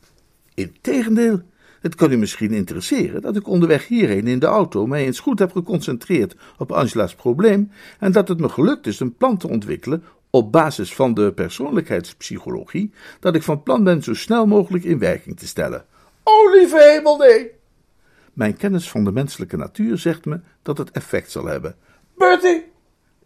Integendeel, 0.54 1.42
Het 1.82 1.96
kan 1.96 2.12
u 2.12 2.18
misschien 2.18 2.52
interesseren 2.52 3.22
dat 3.22 3.36
ik 3.36 3.48
onderweg 3.48 3.88
hierheen 3.88 4.28
in 4.28 4.40
de 4.40 4.46
auto 4.46 4.88
mij 4.88 5.06
eens 5.06 5.20
goed 5.20 5.40
heb 5.40 5.52
geconcentreerd 5.52 6.36
op 6.58 6.72
Angela's 6.72 7.16
probleem 7.16 7.72
en 8.00 8.12
dat 8.12 8.28
het 8.28 8.40
me 8.40 8.50
gelukt 8.50 8.88
is 8.88 9.00
een 9.00 9.16
plan 9.16 9.38
te 9.38 9.48
ontwikkelen 9.48 10.04
op 10.30 10.52
basis 10.52 10.96
van 10.96 11.14
de 11.14 11.34
persoonlijkheidspsychologie, 11.34 12.94
dat 13.20 13.36
ik 13.36 13.44
van 13.44 13.64
plan 13.64 13.84
ben 13.84 14.04
zo 14.04 14.14
snel 14.14 14.46
mogelijk 14.46 14.84
in 14.84 15.00
werking 15.00 15.40
te 15.40 15.48
stellen. 15.48 15.86
O, 16.24 16.50
lieve 16.50 16.94
hemel, 16.94 17.18
nee! 17.18 17.57
Mijn 18.38 18.58
kennis 18.58 18.89
van 18.89 19.03
de 19.03 19.12
menselijke 19.12 19.58
natuur 19.58 19.98
zegt 19.98 20.25
me 20.25 20.39
dat 20.62 20.77
het 20.77 20.91
effect 20.91 21.32
zal 21.32 21.46
hebben. 21.46 21.75
Bertie, 22.15 22.72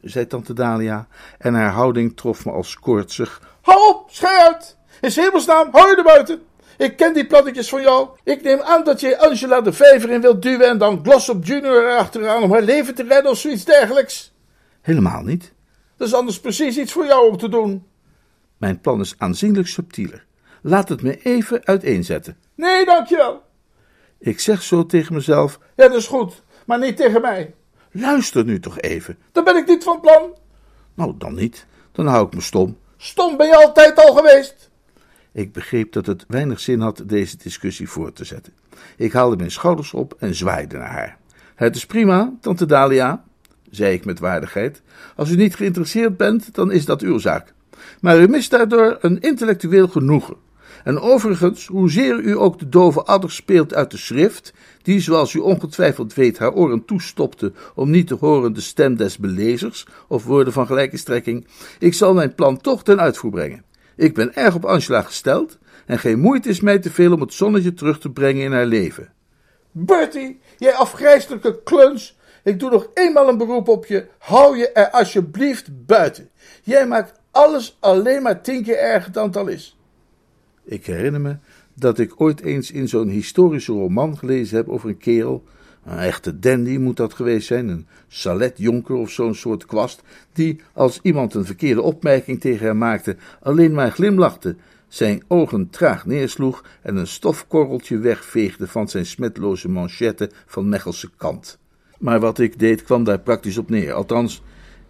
zei 0.01 0.27
tante 0.27 0.53
Dalia, 0.53 1.07
en 1.37 1.53
haar 1.53 1.71
houding 1.71 2.17
trof 2.17 2.45
me 2.45 2.51
als 2.51 2.79
koortsig. 2.79 3.57
hou 3.61 3.89
op, 3.89 4.09
schei 4.11 4.37
uit! 4.47 4.77
In 5.01 5.11
hemelsnaam, 5.13 5.69
hou 5.71 5.89
je 5.89 5.95
er 5.95 6.03
buiten! 6.03 6.41
Ik 6.77 6.97
ken 6.97 7.13
die 7.13 7.27
plannetjes 7.27 7.69
van 7.69 7.81
jou. 7.81 8.09
Ik 8.23 8.43
neem 8.43 8.61
aan 8.61 8.83
dat 8.83 8.99
je 8.99 9.19
Angela 9.19 9.61
de 9.61 9.73
vijver 9.73 10.09
in 10.09 10.21
wilt 10.21 10.41
duwen 10.41 10.69
en 10.69 10.77
dan 10.77 10.99
Glossop 11.03 11.45
Junior 11.45 11.83
erachteraan 11.83 12.43
om 12.43 12.51
haar 12.51 12.61
leven 12.61 12.95
te 12.95 13.03
redden 13.03 13.31
of 13.31 13.37
zoiets 13.37 13.65
dergelijks. 13.65 14.33
Helemaal 14.81 15.21
niet. 15.21 15.53
Dat 15.97 16.07
is 16.07 16.13
anders 16.13 16.39
precies 16.39 16.77
iets 16.77 16.91
voor 16.91 17.05
jou 17.05 17.29
om 17.29 17.37
te 17.37 17.49
doen. 17.49 17.85
Mijn 18.57 18.81
plan 18.81 18.99
is 18.99 19.15
aanzienlijk 19.17 19.67
subtieler. 19.67 20.25
Laat 20.61 20.89
het 20.89 21.01
me 21.01 21.21
even 21.21 21.65
uiteenzetten. 21.65 22.37
Nee, 22.55 22.85
dankjewel. 22.85 23.49
Ik 24.21 24.39
zeg 24.39 24.61
zo 24.61 24.85
tegen 24.85 25.13
mezelf: 25.13 25.59
Ja, 25.75 25.87
dat 25.87 25.97
is 25.97 26.07
goed, 26.07 26.43
maar 26.65 26.79
niet 26.79 26.97
tegen 26.97 27.21
mij. 27.21 27.53
Luister 27.91 28.45
nu 28.45 28.59
toch 28.59 28.79
even. 28.79 29.17
Dan 29.31 29.43
ben 29.43 29.55
ik 29.55 29.67
niet 29.67 29.83
van 29.83 29.99
plan. 29.99 30.37
Nou, 30.93 31.13
dan 31.17 31.35
niet. 31.35 31.65
Dan 31.91 32.07
hou 32.07 32.27
ik 32.27 32.33
me 32.33 32.41
stom. 32.41 32.77
Stom 32.97 33.37
ben 33.37 33.47
je 33.47 33.65
altijd 33.65 34.05
al 34.05 34.15
geweest. 34.15 34.69
Ik 35.31 35.51
begreep 35.51 35.91
dat 35.91 36.05
het 36.05 36.25
weinig 36.27 36.59
zin 36.59 36.79
had 36.79 37.03
deze 37.05 37.37
discussie 37.37 37.89
voort 37.89 38.15
te 38.15 38.23
zetten. 38.23 38.53
Ik 38.97 39.11
haalde 39.11 39.35
mijn 39.35 39.51
schouders 39.51 39.93
op 39.93 40.15
en 40.19 40.35
zwaaide 40.35 40.77
naar 40.77 40.91
haar. 40.91 41.17
Het 41.55 41.75
is 41.75 41.85
prima, 41.85 42.33
tante 42.41 42.65
Dalia, 42.65 43.23
zei 43.69 43.93
ik 43.93 44.05
met 44.05 44.19
waardigheid. 44.19 44.81
Als 45.15 45.29
u 45.29 45.35
niet 45.35 45.55
geïnteresseerd 45.55 46.17
bent, 46.17 46.55
dan 46.55 46.71
is 46.71 46.85
dat 46.85 47.01
uw 47.01 47.17
zaak. 47.17 47.53
Maar 48.01 48.19
u 48.19 48.27
mist 48.27 48.51
daardoor 48.51 48.97
een 49.01 49.19
intellectueel 49.19 49.87
genoegen. 49.87 50.35
En 50.83 50.99
overigens, 50.99 51.67
hoezeer 51.67 52.19
u 52.19 52.37
ook 52.37 52.59
de 52.59 52.69
dove 52.69 53.03
adder 53.03 53.31
speelt 53.31 53.73
uit 53.73 53.91
de 53.91 53.97
schrift, 53.97 54.53
die, 54.81 54.99
zoals 54.99 55.33
u 55.33 55.39
ongetwijfeld 55.39 56.13
weet, 56.13 56.37
haar 56.37 56.53
oren 56.53 56.85
toestopte 56.85 57.51
om 57.75 57.89
niet 57.89 58.07
te 58.07 58.15
horen 58.19 58.53
de 58.53 58.61
stem 58.61 58.95
des 58.95 59.17
belezers 59.17 59.87
of 60.07 60.25
woorden 60.25 60.53
van 60.53 60.65
gelijke 60.65 60.97
strekking, 60.97 61.47
ik 61.79 61.93
zal 61.93 62.13
mijn 62.13 62.35
plan 62.35 62.57
toch 62.57 62.83
ten 62.83 62.99
uitvoer 62.99 63.31
brengen. 63.31 63.63
Ik 63.95 64.13
ben 64.13 64.35
erg 64.35 64.55
op 64.55 64.65
Angela 64.65 65.01
gesteld 65.01 65.57
en 65.85 65.99
geen 65.99 66.19
moeite 66.19 66.49
is 66.49 66.59
mij 66.59 66.79
te 66.79 66.91
veel 66.91 67.13
om 67.13 67.21
het 67.21 67.33
zonnetje 67.33 67.73
terug 67.73 67.99
te 67.99 68.09
brengen 68.09 68.43
in 68.43 68.51
haar 68.51 68.65
leven. 68.65 69.13
Bertie, 69.71 70.39
jij 70.57 70.73
afgrijzelijke 70.73 71.63
kluns, 71.63 72.17
ik 72.43 72.59
doe 72.59 72.69
nog 72.69 72.87
eenmaal 72.93 73.27
een 73.27 73.37
beroep 73.37 73.67
op 73.67 73.85
je. 73.85 74.07
Hou 74.17 74.57
je 74.57 74.71
er 74.71 74.89
alsjeblieft 74.89 75.85
buiten. 75.85 76.29
Jij 76.63 76.87
maakt 76.87 77.19
alles 77.31 77.77
alleen 77.79 78.21
maar 78.21 78.41
tien 78.41 78.63
keer 78.63 78.77
erger 78.77 79.11
dan 79.11 79.25
het 79.25 79.37
al 79.37 79.47
is. 79.47 79.77
Ik 80.63 80.85
herinner 80.85 81.21
me 81.21 81.37
dat 81.73 81.99
ik 81.99 82.21
ooit 82.21 82.41
eens 82.41 82.71
in 82.71 82.87
zo'n 82.87 83.09
historische 83.09 83.71
roman 83.71 84.17
gelezen 84.17 84.57
heb 84.57 84.69
over 84.69 84.89
een 84.89 84.97
kerel, 84.97 85.43
een 85.85 85.97
echte 85.97 86.39
dandy 86.39 86.77
moet 86.77 86.97
dat 86.97 87.13
geweest 87.13 87.47
zijn, 87.47 87.67
een 87.67 87.87
saletjonker 88.07 88.95
of 88.95 89.09
zo'n 89.09 89.35
soort 89.35 89.65
kwast, 89.65 90.01
die, 90.33 90.61
als 90.73 90.99
iemand 91.01 91.33
een 91.33 91.45
verkeerde 91.45 91.81
opmerking 91.81 92.39
tegen 92.39 92.65
hem 92.65 92.77
maakte, 92.77 93.15
alleen 93.39 93.73
maar 93.73 93.91
glimlachte, 93.91 94.55
zijn 94.87 95.23
ogen 95.27 95.69
traag 95.69 96.05
neersloeg 96.05 96.63
en 96.81 96.95
een 96.95 97.07
stofkorreltje 97.07 97.97
wegveegde 97.97 98.67
van 98.67 98.89
zijn 98.89 99.05
smetloze 99.05 99.69
manchette 99.69 100.31
van 100.45 100.69
Mechelse 100.69 101.09
kant. 101.17 101.57
Maar 101.99 102.19
wat 102.19 102.39
ik 102.39 102.59
deed 102.59 102.83
kwam 102.83 103.03
daar 103.03 103.19
praktisch 103.19 103.57
op 103.57 103.69
neer. 103.69 103.93
Althans, 103.93 104.41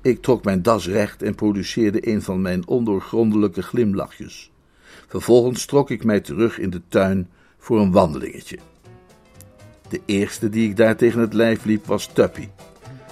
ik 0.01 0.21
trok 0.21 0.43
mijn 0.43 0.61
das 0.61 0.87
recht 0.87 1.21
en 1.21 1.35
produceerde 1.35 2.07
een 2.07 2.21
van 2.21 2.41
mijn 2.41 2.67
ondoorgrondelijke 2.67 3.61
glimlachjes. 3.61 4.50
Vervolgens 5.11 5.65
trok 5.65 5.89
ik 5.89 6.03
mij 6.03 6.19
terug 6.19 6.59
in 6.59 6.69
de 6.69 6.81
tuin 6.87 7.29
voor 7.57 7.79
een 7.79 7.91
wandelingetje. 7.91 8.57
De 9.89 10.01
eerste 10.05 10.49
die 10.49 10.69
ik 10.69 10.77
daar 10.77 10.95
tegen 10.95 11.19
het 11.19 11.33
lijf 11.33 11.65
liep 11.65 11.85
was 11.85 12.09
Tuppy. 12.13 12.47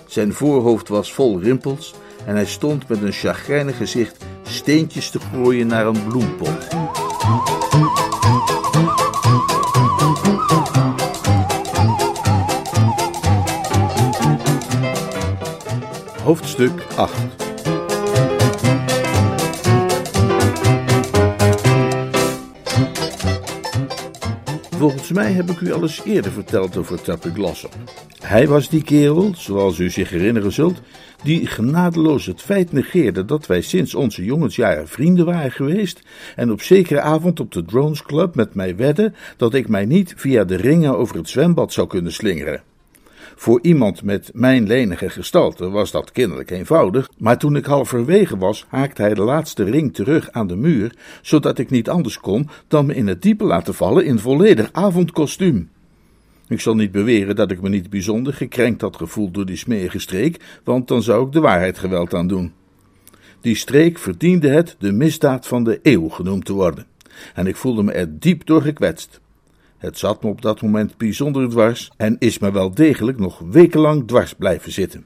Zijn 0.08 0.34
voorhoofd 0.34 0.88
was 0.88 1.14
vol 1.14 1.42
rimpels 1.42 1.94
en 2.26 2.36
hij 2.36 2.46
stond 2.46 2.88
met 2.88 3.02
een 3.02 3.12
chagrijnig 3.12 3.78
gezicht 3.78 4.26
steentjes 4.44 5.10
te 5.10 5.20
gooien 5.20 5.68
naar 5.68 5.86
een 5.86 6.04
bloempot. 6.08 6.68
Hoofdstuk 16.24 16.84
8 16.96 17.49
Volgens 24.80 25.12
mij 25.12 25.32
heb 25.32 25.50
ik 25.50 25.60
u 25.60 25.74
al 25.74 25.82
eens 25.82 26.04
eerder 26.04 26.32
verteld 26.32 26.78
over 26.78 27.02
Tappe 27.02 27.34
Glossop. 27.34 27.76
Hij 28.22 28.48
was 28.48 28.70
die 28.70 28.84
kerel, 28.84 29.32
zoals 29.36 29.80
u 29.80 29.90
zich 29.90 30.10
herinneren 30.10 30.52
zult, 30.52 30.82
die 31.24 31.48
genadeloos 31.48 32.26
het 32.26 32.42
feit 32.42 32.72
negeerde 32.72 33.26
dat 33.26 33.48
wij 33.48 33.62
sinds 33.62 33.96
onze 33.96 34.26
jongensjaren 34.26 34.88
vrienden 34.88 35.26
waren 35.26 35.52
geweest 35.52 36.02
en 36.36 36.52
op 36.52 36.62
zekere 36.62 37.02
avond 37.02 37.40
op 37.40 37.52
de 37.52 37.66
Drones 37.66 38.04
Club 38.04 38.36
met 38.36 38.54
mij 38.54 38.76
wedde 38.76 39.14
dat 39.38 39.54
ik 39.54 39.68
mij 39.68 39.86
niet 39.86 40.14
via 40.18 40.44
de 40.44 40.56
ringen 40.56 40.98
over 40.98 41.16
het 41.16 41.30
zwembad 41.30 41.74
zou 41.74 41.88
kunnen 41.88 42.14
slingeren. 42.14 42.64
Voor 43.40 43.60
iemand 43.62 44.04
met 44.04 44.32
mijn 44.34 44.68
lenige 44.68 45.10
gestalte 45.10 45.70
was 45.70 45.92
dat 45.92 46.12
kinderlijk 46.12 46.52
eenvoudig, 46.52 47.10
maar 47.18 47.38
toen 47.38 47.56
ik 47.56 47.66
halverwege 47.66 48.38
was, 48.38 48.66
haakte 48.68 49.02
hij 49.02 49.14
de 49.14 49.22
laatste 49.22 49.64
ring 49.64 49.94
terug 49.94 50.32
aan 50.32 50.48
de 50.48 50.56
muur, 50.56 50.96
zodat 51.22 51.58
ik 51.58 51.70
niet 51.70 51.90
anders 51.90 52.20
kon 52.20 52.50
dan 52.68 52.86
me 52.86 52.96
in 52.96 53.08
het 53.08 53.22
diepe 53.22 53.44
laten 53.44 53.74
vallen 53.74 54.06
in 54.06 54.20
volledig 54.20 54.70
avondkostuum. 54.72 55.70
Ik 56.48 56.60
zal 56.60 56.76
niet 56.76 56.92
beweren 56.92 57.36
dat 57.36 57.52
ik 57.52 57.62
me 57.62 57.70
niet 57.70 57.90
bijzonder 57.90 58.34
gekrenkt 58.34 58.82
had 58.82 58.96
gevoeld 58.96 59.34
door 59.34 59.46
die 59.46 59.58
smerige 59.58 60.00
streek, 60.00 60.60
want 60.64 60.88
dan 60.88 61.04
zou 61.04 61.26
ik 61.26 61.32
de 61.32 61.40
waarheid 61.40 61.78
geweld 61.78 62.14
aan 62.14 62.28
doen. 62.28 62.54
Die 63.42 63.56
streek 63.56 63.98
verdiende 63.98 64.50
het 64.50 64.76
de 64.80 64.92
misdaad 64.92 65.48
van 65.48 65.64
de 65.64 65.80
eeuw 65.84 66.10
genoemd 66.10 66.46
te 66.46 66.54
worden, 66.54 66.86
en 67.34 67.48
ik 67.48 67.56
voelde 67.56 67.84
me 67.84 67.92
er 67.92 68.20
diep 68.20 68.46
door 68.46 68.62
gekwetst. 68.62 69.20
Het 69.80 69.98
zat 69.98 70.24
me 70.24 70.30
op 70.30 70.42
dat 70.42 70.62
moment 70.62 70.98
bijzonder 70.98 71.50
dwars 71.50 71.92
en 71.98 72.16
is 72.20 72.40
me 72.40 72.52
wel 72.52 72.74
degelijk 72.74 73.20
nog 73.20 73.40
wekenlang 73.40 74.08
dwars 74.08 74.34
blijven 74.34 74.72
zitten. 74.72 75.06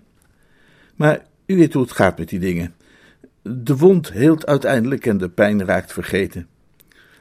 Maar 0.96 1.26
u 1.46 1.56
weet 1.58 1.74
hoe 1.74 1.84
het 1.84 1.92
gaat 1.92 2.18
met 2.18 2.30
die 2.30 2.40
dingen. 2.40 2.76
De 3.42 3.78
wond 3.78 4.12
heelt 4.12 4.46
uiteindelijk 4.46 5.06
en 5.06 5.18
de 5.18 5.30
pijn 5.30 5.66
raakt 5.66 5.94
vergeten. 5.94 6.48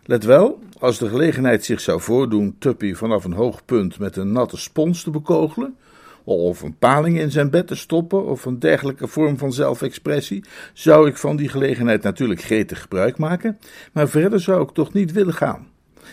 Let 0.05 0.25
wel, 0.25 0.59
als 0.79 0.99
de 0.99 1.09
gelegenheid 1.09 1.65
zich 1.65 1.81
zou 1.81 2.01
voordoen 2.01 2.57
Tuppy 2.59 2.95
vanaf 2.95 3.25
een 3.25 3.33
hoog 3.33 3.65
punt 3.65 3.99
met 3.99 4.17
een 4.17 4.33
natte 4.33 4.57
spons 4.57 5.03
te 5.03 5.11
bekogelen, 5.11 5.77
of 6.25 6.63
een 6.63 6.77
paling 6.79 7.19
in 7.19 7.31
zijn 7.31 7.51
bed 7.51 7.67
te 7.67 7.75
stoppen, 7.75 8.25
of 8.25 8.45
een 8.45 8.59
dergelijke 8.59 9.07
vorm 9.07 9.39
van 9.39 9.53
zelfexpressie, 9.53 10.45
zou 10.73 11.09
ik 11.09 11.17
van 11.17 11.37
die 11.37 11.49
gelegenheid 11.49 12.03
natuurlijk 12.03 12.43
gretig 12.43 12.81
gebruik 12.81 13.19
maken, 13.19 13.59
maar 13.93 14.09
verder 14.09 14.41
zou 14.41 14.63
ik 14.63 14.71
toch 14.71 14.93
niet 14.93 15.13
willen 15.13 15.35
gaan. 15.35 15.67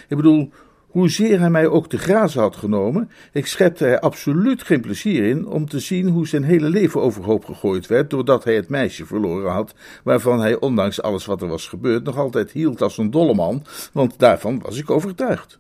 Ik 0.07 0.15
bedoel, 0.15 0.51
Hoezeer 0.89 1.39
hij 1.39 1.49
mij 1.49 1.67
ook 1.67 1.89
te 1.89 1.97
grazen 1.97 2.41
had 2.41 2.55
genomen, 2.55 3.11
ik 3.31 3.45
schepte 3.45 3.85
er 3.85 3.99
absoluut 3.99 4.63
geen 4.63 4.81
plezier 4.81 5.23
in 5.23 5.47
om 5.47 5.69
te 5.69 5.79
zien 5.79 6.07
hoe 6.07 6.27
zijn 6.27 6.43
hele 6.43 6.69
leven 6.69 7.01
overhoop 7.01 7.45
gegooid 7.45 7.87
werd 7.87 8.09
doordat 8.09 8.43
hij 8.43 8.55
het 8.55 8.69
meisje 8.69 9.05
verloren 9.05 9.51
had, 9.51 9.73
waarvan 10.03 10.39
hij 10.39 10.59
ondanks 10.59 11.01
alles 11.01 11.25
wat 11.25 11.41
er 11.41 11.47
was 11.47 11.67
gebeurd 11.67 12.03
nog 12.03 12.17
altijd 12.17 12.51
hield 12.51 12.81
als 12.81 12.97
een 12.97 13.11
dolle 13.11 13.33
man, 13.33 13.65
want 13.93 14.19
daarvan 14.19 14.59
was 14.59 14.77
ik 14.77 14.89
overtuigd. 14.89 15.59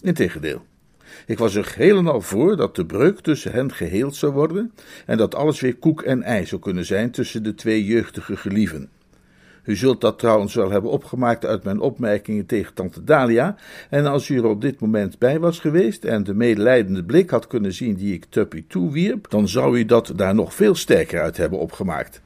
Integendeel. 0.00 0.62
Ik 1.26 1.38
was 1.38 1.54
er 1.54 1.64
geheel 1.64 1.98
en 1.98 2.06
al 2.06 2.20
voor 2.20 2.56
dat 2.56 2.76
de 2.76 2.86
breuk 2.86 3.20
tussen 3.20 3.52
hen 3.52 3.72
geheeld 3.72 4.16
zou 4.16 4.32
worden 4.32 4.72
en 5.06 5.16
dat 5.16 5.34
alles 5.34 5.60
weer 5.60 5.76
koek 5.76 6.02
en 6.02 6.22
ei 6.22 6.46
zou 6.46 6.60
kunnen 6.60 6.84
zijn 6.84 7.10
tussen 7.10 7.42
de 7.42 7.54
twee 7.54 7.84
jeugdige 7.84 8.36
gelieven. 8.36 8.88
U 9.64 9.76
zult 9.76 10.00
dat 10.00 10.18
trouwens 10.18 10.54
wel 10.54 10.70
hebben 10.70 10.90
opgemaakt 10.90 11.44
uit 11.44 11.64
mijn 11.64 11.80
opmerkingen 11.80 12.46
tegen 12.46 12.74
tante 12.74 13.04
Dalia, 13.04 13.56
en 13.90 14.06
als 14.06 14.28
u 14.28 14.36
er 14.36 14.44
op 14.44 14.60
dit 14.60 14.80
moment 14.80 15.18
bij 15.18 15.40
was 15.40 15.58
geweest 15.58 16.04
en 16.04 16.24
de 16.24 16.34
medelijdende 16.34 17.04
blik 17.04 17.30
had 17.30 17.46
kunnen 17.46 17.72
zien 17.72 17.94
die 17.94 18.14
ik 18.14 18.24
Tuppy 18.28 18.64
toewierp, 18.68 19.30
dan 19.30 19.48
zou 19.48 19.78
u 19.78 19.84
dat 19.84 20.12
daar 20.16 20.34
nog 20.34 20.54
veel 20.54 20.74
sterker 20.74 21.20
uit 21.20 21.36
hebben 21.36 21.58
opgemaakt. 21.58 22.20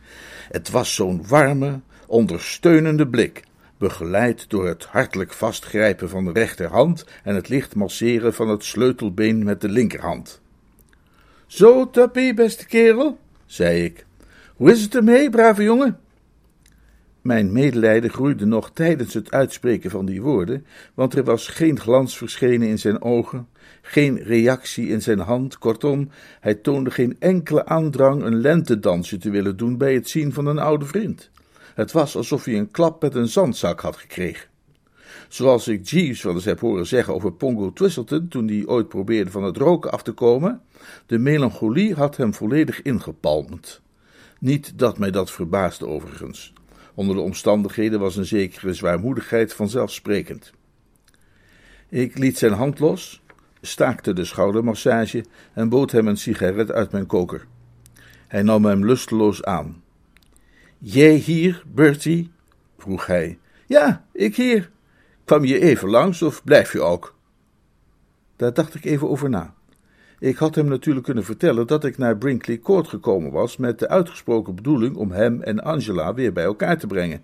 Het 0.50 0.70
was 0.70 0.94
zo'n 0.94 1.24
warme, 1.28 1.80
ondersteunende 2.06 3.08
blik, 3.08 3.42
begeleid 3.78 4.50
door 4.50 4.66
het 4.66 4.84
hartelijk 4.84 5.32
vastgrijpen 5.32 6.08
van 6.08 6.24
de 6.24 6.32
rechterhand 6.32 7.04
en 7.22 7.34
het 7.34 7.48
licht 7.48 7.74
masseren 7.74 8.34
van 8.34 8.48
het 8.48 8.64
sleutelbeen 8.64 9.44
met 9.44 9.60
de 9.60 9.68
linkerhand. 9.68 10.40
Zo, 11.46 11.90
Tuppy, 11.90 12.34
beste 12.34 12.66
kerel, 12.66 13.18
zei 13.46 13.84
ik. 13.84 14.06
Hoe 14.56 14.70
is 14.70 14.82
het 14.82 14.94
ermee, 14.94 15.30
brave 15.30 15.62
jongen? 15.62 15.98
Mijn 17.26 17.52
medelijden 17.52 18.10
groeide 18.10 18.46
nog 18.46 18.70
tijdens 18.70 19.14
het 19.14 19.30
uitspreken 19.30 19.90
van 19.90 20.06
die 20.06 20.22
woorden, 20.22 20.66
want 20.94 21.14
er 21.14 21.24
was 21.24 21.48
geen 21.48 21.80
glans 21.80 22.16
verschenen 22.16 22.68
in 22.68 22.78
zijn 22.78 23.02
ogen, 23.02 23.48
geen 23.82 24.22
reactie 24.22 24.88
in 24.88 25.02
zijn 25.02 25.18
hand, 25.18 25.58
kortom, 25.58 26.08
hij 26.40 26.54
toonde 26.54 26.90
geen 26.90 27.16
enkele 27.18 27.64
aandrang 27.64 28.22
een 28.22 28.40
lentedansje 28.40 29.18
te 29.18 29.30
willen 29.30 29.56
doen 29.56 29.76
bij 29.76 29.94
het 29.94 30.08
zien 30.08 30.32
van 30.32 30.46
een 30.46 30.58
oude 30.58 30.84
vriend. 30.84 31.30
Het 31.74 31.92
was 31.92 32.16
alsof 32.16 32.44
hij 32.44 32.54
een 32.54 32.70
klap 32.70 33.02
met 33.02 33.14
een 33.14 33.28
zandzak 33.28 33.80
had 33.80 33.96
gekregen. 33.96 34.48
Zoals 35.28 35.68
ik 35.68 35.86
Jeeves 35.86 36.22
wel 36.22 36.34
eens 36.34 36.44
heb 36.44 36.60
horen 36.60 36.86
zeggen 36.86 37.14
over 37.14 37.32
Pongo 37.32 37.72
Twistleton 37.72 38.28
toen 38.28 38.48
hij 38.48 38.66
ooit 38.66 38.88
probeerde 38.88 39.30
van 39.30 39.44
het 39.44 39.56
roken 39.56 39.92
af 39.92 40.02
te 40.02 40.12
komen, 40.12 40.60
de 41.06 41.18
melancholie 41.18 41.94
had 41.94 42.16
hem 42.16 42.34
volledig 42.34 42.82
ingepalmd. 42.82 43.80
Niet 44.38 44.78
dat 44.78 44.98
mij 44.98 45.10
dat 45.10 45.30
verbaasde 45.30 45.86
overigens. 45.86 46.54
Onder 46.96 47.14
de 47.16 47.20
omstandigheden 47.20 48.00
was 48.00 48.16
een 48.16 48.26
zekere 48.26 48.74
zwaarmoedigheid 48.74 49.54
vanzelfsprekend. 49.54 50.52
Ik 51.88 52.18
liet 52.18 52.38
zijn 52.38 52.52
hand 52.52 52.78
los, 52.78 53.22
staakte 53.60 54.12
de 54.12 54.24
schoudermassage 54.24 55.24
en 55.52 55.68
bood 55.68 55.90
hem 55.90 56.06
een 56.06 56.16
sigaret 56.16 56.70
uit 56.70 56.92
mijn 56.92 57.06
koker. 57.06 57.46
Hij 58.28 58.42
nam 58.42 58.64
hem 58.64 58.84
lusteloos 58.84 59.44
aan. 59.44 59.82
Jij 60.78 61.14
hier, 61.14 61.62
Bertie? 61.66 62.30
vroeg 62.78 63.06
hij. 63.06 63.38
Ja, 63.66 64.04
ik 64.12 64.36
hier. 64.36 64.70
Kwam 65.24 65.44
je 65.44 65.60
even 65.60 65.88
langs 65.88 66.22
of 66.22 66.44
blijf 66.44 66.72
je 66.72 66.80
ook? 66.80 67.14
Daar 68.36 68.54
dacht 68.54 68.74
ik 68.74 68.84
even 68.84 69.08
over 69.08 69.30
na. 69.30 69.54
Ik 70.18 70.36
had 70.36 70.54
hem 70.54 70.66
natuurlijk 70.66 71.06
kunnen 71.06 71.24
vertellen 71.24 71.66
dat 71.66 71.84
ik 71.84 71.98
naar 71.98 72.16
Brinkley 72.16 72.58
Court 72.58 72.88
gekomen 72.88 73.32
was 73.32 73.56
met 73.56 73.78
de 73.78 73.88
uitgesproken 73.88 74.54
bedoeling 74.54 74.96
om 74.96 75.10
hem 75.10 75.42
en 75.42 75.60
Angela 75.60 76.14
weer 76.14 76.32
bij 76.32 76.44
elkaar 76.44 76.78
te 76.78 76.86
brengen. 76.86 77.22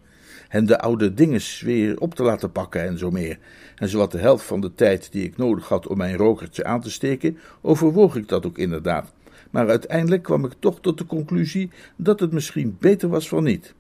Hen 0.49 0.67
de 0.67 0.79
oude 0.79 1.15
dinges 1.15 1.61
weer 1.61 2.01
op 2.01 2.15
te 2.15 2.23
laten 2.23 2.53
pakken 2.53 2.83
en 2.83 2.99
zo 2.99 3.11
meer. 3.11 3.39
En 3.77 3.89
zowat 3.89 4.13
de 4.13 4.19
helft 4.19 4.45
van 4.45 4.61
de 4.61 4.75
tijd 4.75 5.13
die 5.13 5.25
ik 5.25 5.37
nodig 5.37 5.69
had 5.69 5.87
om 5.87 5.97
mijn 5.97 6.17
rokertje 6.17 6.65
aan 6.65 6.81
te 6.81 6.91
steken, 6.91 7.39
overwoog 7.61 8.17
ik 8.17 8.29
dat 8.29 8.47
ook 8.47 8.59
inderdaad. 8.59 9.13
Maar 9.51 9.69
uiteindelijk 9.69 10.23
kwam 10.23 10.45
ik 10.45 10.53
toch 10.59 10.81
tot 10.81 10.99
de 10.99 11.07
conclusie 11.07 11.71
dat 11.97 12.21
het 12.21 12.33
misschien 12.33 12.77
beter 12.81 13.09
was 13.09 13.29
van 13.29 13.45
niet. 13.45 13.75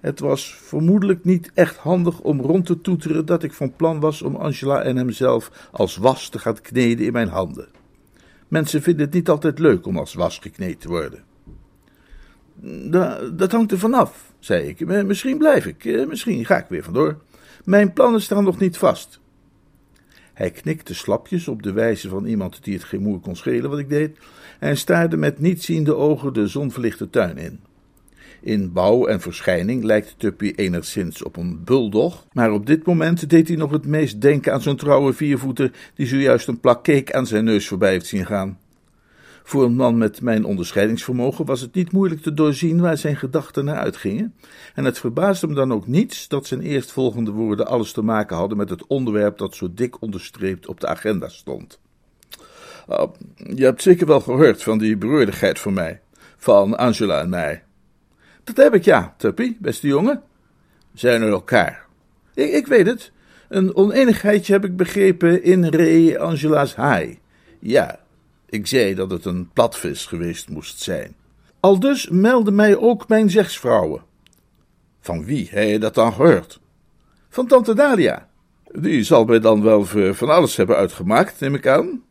Het 0.00 0.20
was 0.20 0.54
vermoedelijk 0.54 1.24
niet 1.24 1.50
echt 1.54 1.76
handig 1.76 2.20
om 2.20 2.40
rond 2.40 2.66
te 2.66 2.80
toeteren 2.80 3.26
dat 3.26 3.42
ik 3.42 3.52
van 3.52 3.76
plan 3.76 4.00
was 4.00 4.22
om 4.22 4.36
Angela 4.36 4.82
en 4.82 4.96
hemzelf 4.96 5.68
als 5.70 5.96
was 5.96 6.28
te 6.28 6.38
gaan 6.38 6.60
kneden 6.60 7.06
in 7.06 7.12
mijn 7.12 7.28
handen. 7.28 7.82
Mensen 8.54 8.82
vinden 8.82 9.04
het 9.04 9.14
niet 9.14 9.28
altijd 9.28 9.58
leuk 9.58 9.86
om 9.86 9.98
als 9.98 10.14
was 10.14 10.38
gekneed 10.38 10.80
te 10.80 10.88
worden. 10.88 11.24
Dat 13.36 13.52
hangt 13.52 13.72
er 13.72 13.78
vanaf, 13.78 14.32
zei 14.38 14.68
ik. 14.68 14.86
Misschien 14.86 15.38
blijf 15.38 15.66
ik, 15.66 15.84
eh, 15.84 16.06
misschien 16.06 16.44
ga 16.44 16.58
ik 16.58 16.66
weer 16.68 16.82
vandoor. 16.82 17.22
Mijn 17.64 17.92
plannen 17.92 18.22
staan 18.22 18.44
nog 18.44 18.58
niet 18.58 18.76
vast. 18.76 19.20
Hij 20.34 20.50
knikte 20.50 20.94
slapjes 20.94 21.48
op 21.48 21.62
de 21.62 21.72
wijze 21.72 22.08
van 22.08 22.24
iemand 22.24 22.64
die 22.64 22.74
het 22.74 22.84
geen 22.84 23.20
kon 23.20 23.36
schelen 23.36 23.70
wat 23.70 23.78
ik 23.78 23.88
deed, 23.88 24.18
en 24.60 24.76
staarde 24.76 25.16
met 25.16 25.38
nietziende 25.38 25.94
ogen 25.94 26.32
de 26.32 26.46
zonverlichte 26.46 27.10
tuin 27.10 27.38
in. 27.38 27.60
In 28.44 28.72
bouw 28.72 29.06
en 29.06 29.20
verschijning 29.20 29.84
lijkt 29.84 30.14
Tuppy 30.18 30.52
enigszins 30.56 31.22
op 31.22 31.36
een 31.36 31.64
buldog, 31.64 32.26
maar 32.32 32.52
op 32.52 32.66
dit 32.66 32.86
moment 32.86 33.30
deed 33.30 33.48
hij 33.48 33.56
nog 33.56 33.70
het 33.70 33.86
meest 33.86 34.20
denken 34.20 34.52
aan 34.52 34.62
zo'n 34.62 34.76
trouwe 34.76 35.12
viervoeter 35.12 35.70
die 35.94 36.06
zojuist 36.06 36.48
een 36.48 36.60
plak 36.60 37.12
aan 37.12 37.26
zijn 37.26 37.44
neus 37.44 37.68
voorbij 37.68 37.90
heeft 37.90 38.06
zien 38.06 38.26
gaan. 38.26 38.58
Voor 39.42 39.64
een 39.64 39.74
man 39.74 39.98
met 39.98 40.20
mijn 40.20 40.44
onderscheidingsvermogen 40.44 41.44
was 41.44 41.60
het 41.60 41.74
niet 41.74 41.92
moeilijk 41.92 42.22
te 42.22 42.34
doorzien 42.34 42.80
waar 42.80 42.98
zijn 42.98 43.16
gedachten 43.16 43.64
naar 43.64 43.78
uitgingen, 43.78 44.34
en 44.74 44.84
het 44.84 44.98
verbaasde 44.98 45.46
me 45.46 45.54
dan 45.54 45.72
ook 45.72 45.86
niets 45.86 46.28
dat 46.28 46.46
zijn 46.46 46.60
eerstvolgende 46.60 47.30
woorden 47.30 47.66
alles 47.66 47.92
te 47.92 48.02
maken 48.02 48.36
hadden 48.36 48.56
met 48.56 48.70
het 48.70 48.86
onderwerp 48.86 49.38
dat 49.38 49.54
zo 49.54 49.68
dik 49.74 50.02
onderstreept 50.02 50.66
op 50.66 50.80
de 50.80 50.86
agenda 50.86 51.28
stond. 51.28 51.80
Uh, 52.90 53.02
je 53.54 53.64
hebt 53.64 53.82
zeker 53.82 54.06
wel 54.06 54.20
gehoord 54.20 54.62
van 54.62 54.78
die 54.78 54.96
beroerdigheid 54.96 55.58
van 55.58 55.72
mij, 55.72 56.00
van 56.36 56.76
Angela 56.76 57.20
en 57.20 57.28
mij. 57.28 57.62
Dat 58.44 58.56
heb 58.56 58.74
ik 58.74 58.84
ja, 58.84 59.14
Tuppy, 59.16 59.56
beste 59.58 59.86
jongen. 59.86 60.22
Zijn 60.94 61.22
er 61.22 61.30
elkaar. 61.30 61.86
Ik, 62.34 62.52
ik 62.52 62.66
weet 62.66 62.86
het. 62.86 63.12
Een 63.48 63.76
oneenigheidje 63.76 64.52
heb 64.52 64.64
ik 64.64 64.76
begrepen 64.76 65.42
in 65.42 65.64
Re 65.64 66.18
Angela's 66.18 66.74
haai. 66.74 67.18
Ja, 67.58 68.00
ik 68.46 68.66
zei 68.66 68.94
dat 68.94 69.10
het 69.10 69.24
een 69.24 69.50
platvis 69.52 70.06
geweest 70.06 70.48
moest 70.48 70.80
zijn. 70.80 71.14
Aldus 71.60 72.08
meldde 72.08 72.50
mij 72.50 72.76
ook 72.76 73.08
mijn 73.08 73.30
zegsvrouwen. 73.30 74.02
Van 75.00 75.24
wie 75.24 75.48
heb 75.50 75.68
je 75.68 75.78
dat 75.78 75.94
dan 75.94 76.12
gehoord? 76.12 76.60
Van 77.28 77.46
tante 77.46 77.74
Dalia. 77.74 78.28
Die 78.72 79.02
zal 79.02 79.24
mij 79.24 79.40
dan 79.40 79.62
wel 79.62 79.84
van 80.14 80.28
alles 80.28 80.56
hebben 80.56 80.76
uitgemaakt, 80.76 81.40
neem 81.40 81.54
ik 81.54 81.66
aan. 81.66 82.02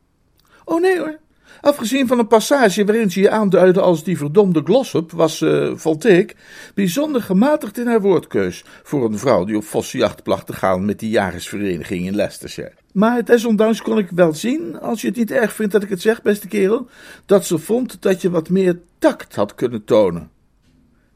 Oh 0.65 0.81
nee 0.81 0.99
hoor, 0.99 1.19
Afgezien 1.61 2.07
van 2.07 2.19
een 2.19 2.27
passage 2.27 2.85
waarin 2.85 3.11
ze 3.11 3.21
je 3.21 3.29
aanduidde 3.29 3.81
als 3.81 4.03
die 4.03 4.17
verdomde 4.17 4.61
Glossop, 4.63 5.11
was 5.11 5.41
uh, 5.41 5.71
vond 5.75 6.05
ik, 6.05 6.35
bijzonder 6.73 7.21
gematigd 7.21 7.77
in 7.77 7.87
haar 7.87 8.01
woordkeus 8.01 8.63
voor 8.83 9.05
een 9.05 9.19
vrouw 9.19 9.43
die 9.43 9.55
op 9.55 9.63
vossenjacht 9.63 10.23
placht 10.23 10.45
te 10.45 10.53
gaan 10.53 10.85
met 10.85 10.99
die 10.99 11.09
jagersvereniging 11.09 12.05
in 12.05 12.15
Leicestershire. 12.15 12.73
Maar 12.93 13.25
desondanks 13.25 13.81
kon 13.81 13.97
ik 13.97 14.09
wel 14.09 14.33
zien, 14.33 14.79
als 14.79 15.01
je 15.01 15.07
het 15.07 15.15
niet 15.17 15.31
erg 15.31 15.53
vindt 15.53 15.71
dat 15.71 15.83
ik 15.83 15.89
het 15.89 16.01
zeg, 16.01 16.21
beste 16.21 16.47
kerel, 16.47 16.87
dat 17.25 17.45
ze 17.45 17.57
vond 17.57 18.01
dat 18.01 18.21
je 18.21 18.29
wat 18.29 18.49
meer 18.49 18.79
tact 18.99 19.35
had 19.35 19.55
kunnen 19.55 19.83
tonen. 19.83 20.29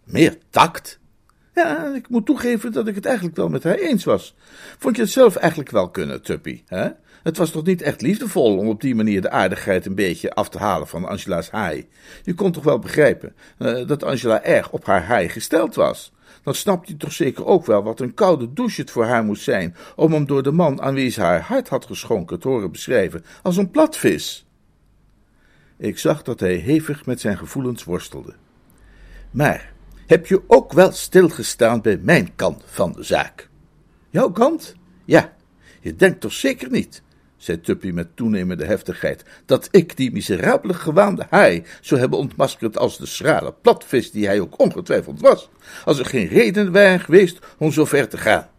Meer 0.04 0.38
tact? 0.50 1.00
Ja, 1.54 1.94
ik 1.96 2.10
moet 2.10 2.26
toegeven 2.26 2.72
dat 2.72 2.88
ik 2.88 2.96
het 2.96 3.06
eigenlijk 3.06 3.36
wel 3.36 3.50
met 3.50 3.64
haar 3.64 3.76
eens 3.76 4.04
was. 4.04 4.36
Vond 4.78 4.96
je 4.96 5.02
het 5.02 5.12
zelf 5.12 5.36
eigenlijk 5.36 5.72
wel 5.72 5.90
kunnen, 5.90 6.22
Tuppy, 6.22 6.62
hè? 6.66 6.90
Het 7.28 7.38
was 7.38 7.52
toch 7.52 7.64
niet 7.64 7.82
echt 7.82 8.02
liefdevol 8.02 8.58
om 8.58 8.68
op 8.68 8.82
die 8.82 8.96
manier 8.96 9.22
de 9.22 9.30
aardigheid 9.30 9.86
een 9.86 9.96
beetje 9.96 10.34
af 10.34 10.50
te 10.50 10.58
halen 10.58 10.88
van 10.88 11.06
Angela's 11.06 11.50
haai. 11.50 11.88
Je 12.24 12.34
kon 12.34 12.52
toch 12.52 12.64
wel 12.64 12.80
begrijpen 12.80 13.36
uh, 13.60 13.88
dat 13.88 14.04
Angela 14.04 14.44
erg 14.44 14.72
op 14.72 14.86
haar 14.86 15.04
haai 15.04 15.30
gesteld 15.30 15.76
was. 15.76 16.12
Dan 16.44 16.56
snapt 16.56 16.88
je 16.88 16.98
toch 16.98 17.12
zeker 17.12 17.46
ook 17.46 17.66
wel 17.66 17.84
wat 17.84 18.00
een 18.00 18.14
koude 18.14 18.54
douche 18.54 18.82
het 18.82 18.92
voor 18.92 19.06
haar 19.06 19.24
moest 19.24 19.44
zijn 19.44 19.76
om 19.96 20.14
hem 20.14 20.26
door 20.26 20.44
de 20.44 20.52
man 20.52 20.82
aan 20.82 20.94
wie 20.94 21.10
ze 21.10 21.22
haar 21.22 21.42
hart 21.42 21.70
had 21.70 21.86
geschonken 21.86 22.40
te 22.40 22.48
horen 22.48 22.72
beschrijven 22.72 23.26
als 23.44 23.58
een 23.58 23.72
platvis. 23.72 24.46
Ik 25.78 25.98
zag 25.98 26.24
dat 26.24 26.40
hij 26.40 26.56
hevig 26.56 27.06
met 27.06 27.20
zijn 27.20 27.38
gevoelens 27.38 27.84
worstelde. 27.84 28.34
Maar 29.32 29.74
heb 30.06 30.28
je 30.28 30.42
ook 30.48 30.74
wel 30.74 30.92
stilgestaan 30.92 31.82
bij 31.82 31.98
mijn 32.02 32.36
kant 32.36 32.64
van 32.66 32.92
de 32.92 33.04
zaak? 33.04 33.50
Jouw 34.10 34.32
kant? 34.32 34.76
Ja, 35.06 35.34
je 35.82 35.96
denkt 35.96 36.22
toch 36.22 36.34
zeker 36.34 36.70
niet 36.70 37.06
zei 37.38 37.62
Tuppy 37.62 37.90
met 37.90 38.16
toenemende 38.16 38.66
heftigheid, 38.66 39.24
dat 39.46 39.68
ik 39.72 39.98
die 39.98 40.12
miserabele 40.12 40.74
gewaande 40.74 41.26
haai 41.30 41.64
zou 41.82 42.00
hebben 42.00 42.20
ontmaskerd 42.20 42.78
als 42.78 42.98
de 42.98 43.06
schrale 43.06 43.54
platvis 43.62 44.12
die 44.12 44.26
hij 44.26 44.40
ook 44.40 44.60
ongetwijfeld 44.60 45.22
was, 45.22 45.50
als 45.86 46.00
er 46.00 46.06
geen 46.06 46.28
reden 46.28 46.72
waren 46.72 47.00
geweest 47.00 47.40
om 47.58 47.72
zo 47.72 47.86
ver 47.86 48.10
te 48.10 48.18
gaan. 48.18 48.50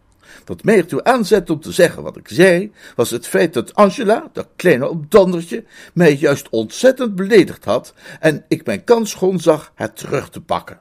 Wat 0.45 0.63
mij 0.63 0.77
ertoe 0.77 1.03
aanzette 1.03 1.53
om 1.53 1.59
te 1.59 1.71
zeggen 1.71 2.03
wat 2.03 2.17
ik 2.17 2.27
zei, 2.27 2.71
was 2.95 3.09
het 3.09 3.27
feit 3.27 3.53
dat 3.53 3.75
Angela, 3.75 4.29
dat 4.33 4.47
kleine 4.55 4.89
opdondertje, 4.89 5.63
mij 5.93 6.15
juist 6.15 6.49
ontzettend 6.49 7.15
beledigd 7.15 7.65
had 7.65 7.93
en 8.19 8.45
ik 8.47 8.65
mijn 8.65 8.83
kans 8.83 9.13
gewoon 9.13 9.39
zag 9.39 9.71
het 9.75 9.97
terug 9.97 10.29
te 10.29 10.41
pakken. 10.41 10.79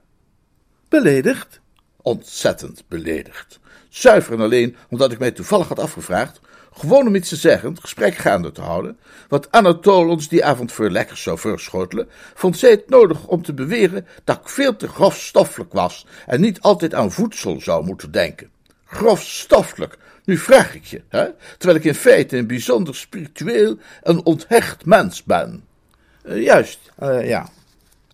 Beledigd? 0.89 1.61
Ontzettend 2.03 2.85
beledigd. 2.89 3.61
Zuiver 3.89 4.33
en 4.33 4.41
alleen 4.41 4.77
omdat 4.91 5.13
ik 5.13 5.19
mij 5.19 5.31
toevallig 5.31 5.69
had 5.69 5.79
afgevraagd 5.79 6.41
gewoon 6.79 7.07
om 7.07 7.15
iets 7.15 7.29
te 7.29 7.37
zeggen, 7.37 7.71
het 7.71 7.81
gesprek 7.81 8.15
gaande 8.15 8.53
te 8.53 8.61
houden, 8.61 8.99
wat 9.29 9.53
Anatole 9.53 10.11
ons 10.11 10.29
die 10.29 10.45
avond 10.45 10.73
voor 10.73 10.91
lekkers 10.91 11.23
zou 11.23 11.39
verschotelen, 11.39 12.09
vond 12.35 12.59
zij 12.59 12.71
het 12.71 12.89
nodig 12.89 13.27
om 13.27 13.43
te 13.43 13.55
beweren 13.55 14.07
dat 14.25 14.39
ik 14.39 14.49
veel 14.49 14.77
te 14.77 14.89
grofstoffelijk 14.89 15.73
was 15.73 16.07
en 16.27 16.41
niet 16.41 16.61
altijd 16.61 16.95
aan 16.95 17.13
voedsel 17.13 17.61
zou 17.61 17.85
moeten 17.85 18.11
denken. 18.11 18.51
Grofstoffelijk, 18.85 19.99
nu 20.25 20.37
vraag 20.37 20.75
ik 20.75 20.85
je, 20.85 21.03
hè? 21.09 21.27
terwijl 21.59 21.79
ik 21.79 21.85
in 21.85 21.95
feite 21.95 22.37
een 22.37 22.47
bijzonder 22.47 22.95
spiritueel 22.95 23.79
en 24.03 24.25
onthecht 24.25 24.85
mens 24.85 25.25
ben. 25.25 25.65
Uh, 26.25 26.43
juist, 26.43 26.79
uh, 27.03 27.29
ja. 27.29 27.49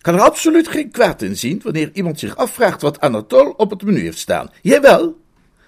Kan 0.00 0.14
er 0.14 0.20
absoluut 0.20 0.68
geen 0.68 0.90
kwaad 0.90 1.22
in 1.22 1.36
zien 1.36 1.60
wanneer 1.62 1.90
iemand 1.92 2.18
zich 2.18 2.36
afvraagt 2.36 2.82
wat 2.82 3.00
Anatole 3.00 3.56
op 3.56 3.70
het 3.70 3.82
menu 3.82 4.00
heeft 4.00 4.18
staan. 4.18 4.50
Jij 4.62 4.80
wel? 4.80 5.16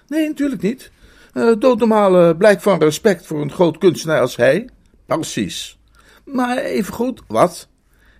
Nee, 0.07 0.27
natuurlijk 0.27 0.61
niet. 0.61 0.91
Uh, 1.33 1.53
doodnormale 1.59 2.35
blijk 2.35 2.61
van 2.61 2.79
respect 2.79 3.25
voor 3.25 3.41
een 3.41 3.51
groot 3.51 3.77
kunstenaar 3.77 4.21
als 4.21 4.35
hij. 4.35 4.69
Precies. 5.05 5.79
Maar 6.25 6.57
even 6.57 6.93
goed, 6.93 7.21
wat? 7.27 7.67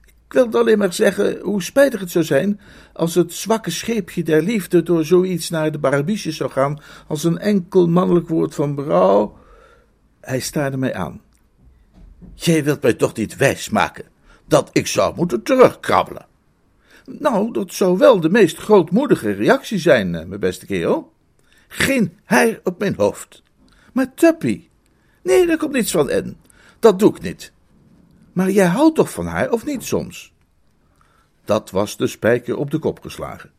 Ik 0.05 0.33
wilde 0.33 0.57
alleen 0.57 0.77
maar 0.77 0.93
zeggen 0.93 1.39
hoe 1.41 1.63
spijtig 1.63 1.99
het 1.99 2.11
zou 2.11 2.25
zijn 2.25 2.59
als 2.93 3.15
het 3.15 3.33
zwakke 3.33 3.71
scheepje 3.71 4.23
der 4.23 4.41
liefde 4.41 4.83
door 4.83 5.05
zoiets 5.05 5.49
naar 5.49 5.71
de 5.71 5.79
Barabiesjes 5.79 6.37
zou 6.37 6.51
gaan 6.51 6.81
als 7.07 7.23
een 7.23 7.37
enkel 7.37 7.87
mannelijk 7.87 8.27
woord 8.27 8.55
van 8.55 8.75
brouw. 8.75 9.37
Hij 10.21 10.39
staarde 10.39 10.77
mij 10.77 10.93
aan. 10.93 11.21
Jij 12.33 12.63
wilt 12.63 12.81
mij 12.81 12.93
toch 12.93 13.15
niet 13.15 13.35
wijsmaken 13.35 14.05
dat 14.47 14.69
ik 14.73 14.87
zou 14.87 15.15
moeten 15.15 15.43
terugkrabbelen? 15.43 16.25
Nou, 17.05 17.53
dat 17.53 17.73
zou 17.73 17.97
wel 17.97 18.19
de 18.19 18.29
meest 18.29 18.57
grootmoedige 18.57 19.31
reactie 19.31 19.79
zijn, 19.79 20.15
eh, 20.15 20.25
mijn 20.25 20.39
beste 20.39 20.65
kerel. 20.65 21.11
Geen 21.67 22.17
haar 22.23 22.59
op 22.63 22.79
mijn 22.79 22.95
hoofd. 22.95 23.43
Maar 23.93 24.13
Tuppy, 24.13 24.67
nee, 25.23 25.45
daar 25.45 25.57
komt 25.57 25.73
niets 25.73 25.91
van 25.91 26.09
in. 26.09 26.37
Dat 26.79 26.99
doe 26.99 27.15
ik 27.15 27.21
niet. 27.21 27.51
Maar 28.33 28.51
jij 28.51 28.65
houdt 28.65 28.95
toch 28.95 29.11
van 29.11 29.25
haar, 29.25 29.51
of 29.51 29.65
niet 29.65 29.83
soms? 29.83 30.33
Dat 31.45 31.71
was 31.71 31.97
de 31.97 32.07
spijker 32.07 32.57
op 32.57 32.71
de 32.71 32.79
kop 32.79 32.99
geslagen. 33.01 33.51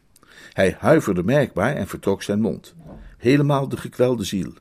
Hij 0.52 0.76
huiverde 0.78 1.22
merkbaar 1.22 1.74
en 1.74 1.86
vertrok 1.86 2.22
zijn 2.22 2.40
mond. 2.40 2.74
Helemaal 3.16 3.68
de 3.68 3.76
gekwelde 3.76 4.24
ziel. 4.24 4.52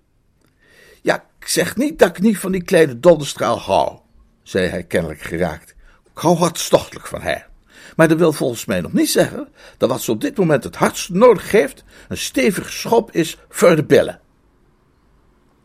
Ja, 1.02 1.26
ik 1.40 1.48
zeg 1.48 1.76
niet 1.76 2.00
dat 2.00 2.10
ik 2.10 2.20
niet 2.20 2.38
van 2.38 2.52
die 2.52 2.64
kleine 2.64 3.00
donderstraal 3.00 3.60
hou, 3.60 4.00
zei 4.44 4.68
hij 4.68 4.84
kennelijk 4.84 5.22
geraakt. 5.22 5.76
Ik 6.12 6.18
hou 6.18 6.38
hartstochtelijk 6.38 7.08
van 7.08 7.22
haar. 7.22 7.50
Maar 7.95 8.08
dat 8.08 8.17
wil 8.17 8.34
volgens 8.34 8.65
mij 8.65 8.82
nog 8.82 8.93
niet 8.93 9.10
zeggen 9.10 9.47
dat 9.78 9.89
wat 9.89 10.02
ze 10.02 10.12
op 10.12 10.21
dit 10.21 10.38
moment 10.38 10.63
het 10.63 10.76
hardst 10.76 11.10
nodig 11.10 11.52
heeft, 11.52 11.84
een 12.08 12.17
stevige 12.17 12.71
schop 12.71 13.12
is 13.12 13.38
voor 13.50 13.76
de 13.76 13.84
billen. 13.84 14.19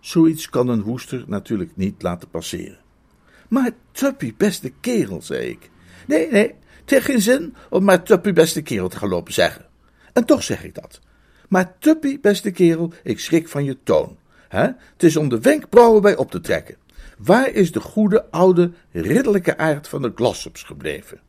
Zoiets 0.01 0.49
kan 0.49 0.69
een 0.69 0.83
woester 0.83 1.25
natuurlijk 1.27 1.71
niet 1.75 2.03
laten 2.03 2.29
passeren. 2.29 2.79
Maar 3.49 3.71
Tuppy, 3.93 4.35
beste 4.37 4.73
kerel, 4.81 5.23
zei 5.23 5.49
ik. 5.49 5.71
Nee, 6.07 6.31
nee, 6.31 6.55
het 6.81 6.91
heeft 6.91 7.05
geen 7.05 7.21
zin 7.21 7.55
om 7.71 7.85
maar 7.85 8.03
Tuppy, 8.03 8.33
beste 8.33 8.63
kerel 8.63 8.89
te 8.89 8.97
gaan 8.97 9.23
zeggen. 9.27 9.67
En 10.13 10.25
toch 10.25 10.43
zeg 10.43 10.65
ik 10.65 10.75
dat. 10.75 11.01
Maar 11.49 11.79
Tuppy, 11.79 12.21
beste 12.21 12.51
kerel, 12.51 12.93
ik 13.03 13.21
schrik 13.21 13.49
van 13.49 13.65
je 13.65 13.77
toon. 13.83 14.17
Hè? 14.49 14.63
Het 14.63 15.03
is 15.03 15.17
om 15.17 15.29
de 15.29 15.41
wenkbrauwen 15.41 16.03
bij 16.03 16.17
op 16.17 16.31
te 16.31 16.41
trekken. 16.41 16.77
Waar 17.19 17.49
is 17.49 17.73
de 17.73 17.81
goede, 17.81 18.31
oude, 18.31 18.73
ridderlijke 18.93 19.57
aard 19.57 19.89
van 19.89 20.03
de 20.03 20.13
Glossops 20.15 20.63
gebleven? 20.63 21.21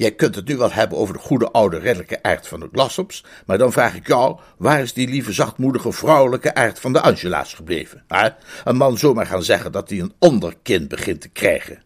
Jij 0.00 0.12
kunt 0.12 0.34
het 0.34 0.48
nu 0.48 0.56
wel 0.56 0.72
hebben 0.72 0.98
over 0.98 1.14
de 1.14 1.20
goede, 1.20 1.50
oude, 1.50 1.76
ridderlijke 1.78 2.22
aard 2.22 2.48
van 2.48 2.60
de 2.60 2.68
Glossops, 2.72 3.24
maar 3.46 3.58
dan 3.58 3.72
vraag 3.72 3.94
ik 3.94 4.06
jou, 4.06 4.40
waar 4.56 4.80
is 4.80 4.92
die 4.92 5.08
lieve, 5.08 5.32
zachtmoedige, 5.32 5.92
vrouwelijke 5.92 6.54
aard 6.54 6.80
van 6.80 6.92
de 6.92 7.00
Angela's 7.00 7.54
gebleven? 7.54 8.04
Hè? 8.08 8.28
Een 8.64 8.76
man 8.76 8.98
zomaar 8.98 9.26
gaan 9.26 9.42
zeggen 9.42 9.72
dat 9.72 9.90
hij 9.90 10.00
een 10.00 10.12
onderkind 10.18 10.88
begint 10.88 11.20
te 11.20 11.28
krijgen. 11.28 11.82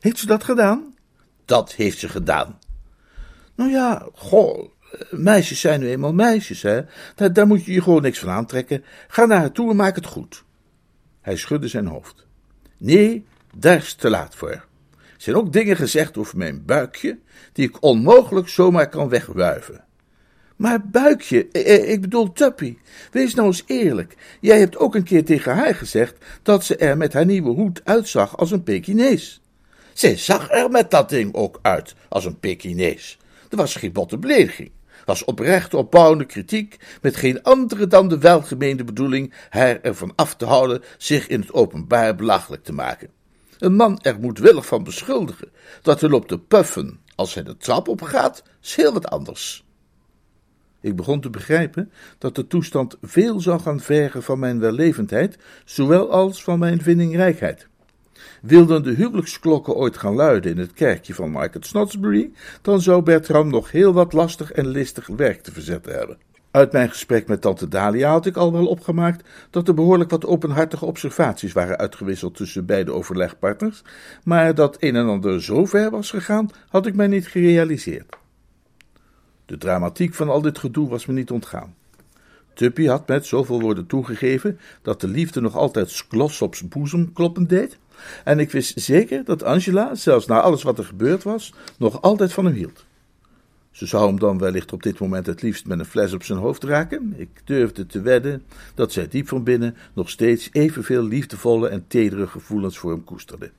Heeft 0.00 0.18
ze 0.18 0.26
dat 0.26 0.44
gedaan? 0.44 0.94
Dat 1.44 1.72
heeft 1.72 1.98
ze 1.98 2.08
gedaan. 2.08 2.58
Nou 3.54 3.70
ja, 3.70 4.06
goh, 4.14 4.70
meisjes 5.10 5.60
zijn 5.60 5.80
nu 5.80 5.88
eenmaal 5.88 6.14
meisjes, 6.14 6.62
hè. 6.62 6.80
Daar, 7.14 7.32
daar 7.32 7.46
moet 7.46 7.64
je 7.64 7.72
je 7.72 7.82
gewoon 7.82 8.02
niks 8.02 8.18
van 8.18 8.30
aantrekken. 8.30 8.84
Ga 9.08 9.24
naar 9.24 9.38
haar 9.38 9.52
toe 9.52 9.70
en 9.70 9.76
maak 9.76 9.94
het 9.94 10.06
goed. 10.06 10.44
Hij 11.20 11.36
schudde 11.36 11.68
zijn 11.68 11.86
hoofd. 11.86 12.26
Nee, 12.76 13.26
daar 13.56 13.76
is 13.76 13.94
te 13.94 14.10
laat 14.10 14.34
voor. 14.34 14.64
Zijn 15.16 15.36
ook 15.36 15.52
dingen 15.52 15.76
gezegd 15.76 16.16
over 16.16 16.38
mijn 16.38 16.64
buikje, 16.64 17.18
die 17.52 17.68
ik 17.68 17.82
onmogelijk 17.82 18.48
zomaar 18.48 18.88
kan 18.88 19.08
wegwuiven. 19.08 19.84
Maar 20.56 20.88
buikje, 20.88 21.48
eh, 21.52 21.74
eh, 21.74 21.90
ik 21.90 22.00
bedoel 22.00 22.32
Tuppy, 22.32 22.76
wees 23.10 23.34
nou 23.34 23.46
eens 23.46 23.62
eerlijk. 23.66 24.16
Jij 24.40 24.58
hebt 24.58 24.76
ook 24.76 24.94
een 24.94 25.04
keer 25.04 25.24
tegen 25.24 25.54
haar 25.54 25.74
gezegd 25.74 26.14
dat 26.42 26.64
ze 26.64 26.76
er 26.76 26.96
met 26.96 27.12
haar 27.12 27.26
nieuwe 27.26 27.50
hoed 27.50 27.80
uitzag 27.84 28.36
als 28.36 28.50
een 28.50 28.62
Pekinees. 28.62 29.40
Zij 29.92 30.16
zag 30.16 30.50
er 30.50 30.70
met 30.70 30.90
dat 30.90 31.08
ding 31.08 31.34
ook 31.34 31.58
uit 31.62 31.94
als 32.08 32.24
een 32.24 32.38
Pekinees. 32.38 33.18
Er 33.50 33.56
was 33.56 33.74
geen 33.74 33.92
botte 33.92 34.18
belediging 34.18 34.70
was 35.06 35.24
oprecht 35.24 35.74
opbouwende 35.74 36.24
kritiek, 36.24 36.76
met 37.02 37.16
geen 37.16 37.42
andere 37.42 37.86
dan 37.86 38.08
de 38.08 38.18
welgemeende 38.18 38.84
bedoeling 38.84 39.32
haar 39.48 39.80
ervan 39.80 40.12
af 40.16 40.36
te 40.36 40.44
houden 40.44 40.82
zich 40.98 41.28
in 41.28 41.40
het 41.40 41.52
openbaar 41.52 42.14
belachelijk 42.14 42.64
te 42.64 42.72
maken. 42.72 43.15
Een 43.58 43.74
man 43.74 43.98
er 44.02 44.20
moedwillig 44.20 44.66
van 44.66 44.84
beschuldigen 44.84 45.48
dat 45.82 46.00
hij 46.00 46.10
loopt 46.10 46.28
te 46.28 46.38
puffen 46.38 47.00
als 47.14 47.34
hij 47.34 47.42
de 47.42 47.56
trap 47.56 47.88
opgaat, 47.88 48.42
is 48.62 48.74
heel 48.74 48.92
wat 48.92 49.08
anders. 49.08 49.64
Ik 50.80 50.96
begon 50.96 51.20
te 51.20 51.30
begrijpen 51.30 51.92
dat 52.18 52.34
de 52.34 52.46
toestand 52.46 52.96
veel 53.02 53.40
zou 53.40 53.60
gaan 53.60 53.80
vergen 53.80 54.22
van 54.22 54.38
mijn 54.38 54.58
wellevendheid, 54.60 55.38
zowel 55.64 56.10
als 56.10 56.42
van 56.42 56.58
mijn 56.58 56.82
vindingrijkheid. 56.82 57.68
Wilden 58.42 58.82
de 58.82 58.94
huwelijksklokken 58.94 59.74
ooit 59.74 59.96
gaan 59.96 60.14
luiden 60.14 60.50
in 60.50 60.58
het 60.58 60.72
kerkje 60.72 61.14
van 61.14 61.30
Market 61.30 61.66
Snodsbury, 61.66 62.30
dan 62.62 62.80
zou 62.80 63.02
Bertram 63.02 63.48
nog 63.48 63.70
heel 63.70 63.92
wat 63.92 64.12
lastig 64.12 64.52
en 64.52 64.68
listig 64.68 65.06
werk 65.06 65.42
te 65.42 65.52
verzetten 65.52 65.92
hebben. 65.92 66.18
Uit 66.56 66.72
mijn 66.72 66.88
gesprek 66.88 67.26
met 67.26 67.40
tante 67.40 67.68
Dalia 67.68 68.10
had 68.10 68.26
ik 68.26 68.36
al 68.36 68.52
wel 68.52 68.66
opgemaakt 68.66 69.28
dat 69.50 69.68
er 69.68 69.74
behoorlijk 69.74 70.10
wat 70.10 70.26
openhartige 70.26 70.84
observaties 70.84 71.52
waren 71.52 71.76
uitgewisseld 71.76 72.34
tussen 72.34 72.66
beide 72.66 72.92
overlegpartners, 72.92 73.82
maar 74.24 74.54
dat 74.54 74.76
een 74.80 74.96
en 74.96 75.06
ander 75.06 75.42
zo 75.42 75.64
ver 75.64 75.90
was 75.90 76.10
gegaan, 76.10 76.50
had 76.68 76.86
ik 76.86 76.94
mij 76.94 77.06
niet 77.06 77.28
gerealiseerd. 77.28 78.16
De 79.46 79.58
dramatiek 79.58 80.14
van 80.14 80.28
al 80.28 80.40
dit 80.40 80.58
gedoe 80.58 80.88
was 80.88 81.06
me 81.06 81.12
niet 81.12 81.30
ontgaan. 81.30 81.74
Tuppy 82.54 82.86
had 82.86 83.08
met 83.08 83.26
zoveel 83.26 83.60
woorden 83.60 83.86
toegegeven 83.86 84.58
dat 84.82 85.00
de 85.00 85.08
liefde 85.08 85.40
nog 85.40 85.56
altijd 85.56 86.04
Glossops 86.08 86.68
boezem 86.68 87.12
kloppen 87.12 87.46
deed, 87.46 87.78
en 88.24 88.38
ik 88.38 88.50
wist 88.50 88.80
zeker 88.80 89.24
dat 89.24 89.42
Angela, 89.42 89.94
zelfs 89.94 90.26
na 90.26 90.40
alles 90.40 90.62
wat 90.62 90.78
er 90.78 90.84
gebeurd 90.84 91.22
was, 91.22 91.54
nog 91.78 92.02
altijd 92.02 92.32
van 92.32 92.44
hem 92.44 92.54
hield. 92.54 92.85
Ze 93.76 93.86
zou 93.86 94.06
hem 94.06 94.18
dan 94.18 94.38
wellicht 94.38 94.72
op 94.72 94.82
dit 94.82 94.98
moment 94.98 95.26
het 95.26 95.42
liefst 95.42 95.66
met 95.66 95.78
een 95.78 95.84
fles 95.84 96.12
op 96.12 96.22
zijn 96.22 96.38
hoofd 96.38 96.64
raken. 96.64 97.14
Ik 97.16 97.28
durfde 97.44 97.86
te 97.86 98.00
wedden 98.00 98.42
dat 98.74 98.92
zij 98.92 99.08
diep 99.08 99.28
van 99.28 99.42
binnen 99.42 99.76
nog 99.92 100.10
steeds 100.10 100.48
evenveel 100.52 101.02
liefdevolle 101.02 101.68
en 101.68 101.84
tedere 101.86 102.26
gevoelens 102.26 102.78
voor 102.78 102.90
hem 102.90 103.04
koesterde. 103.04 103.50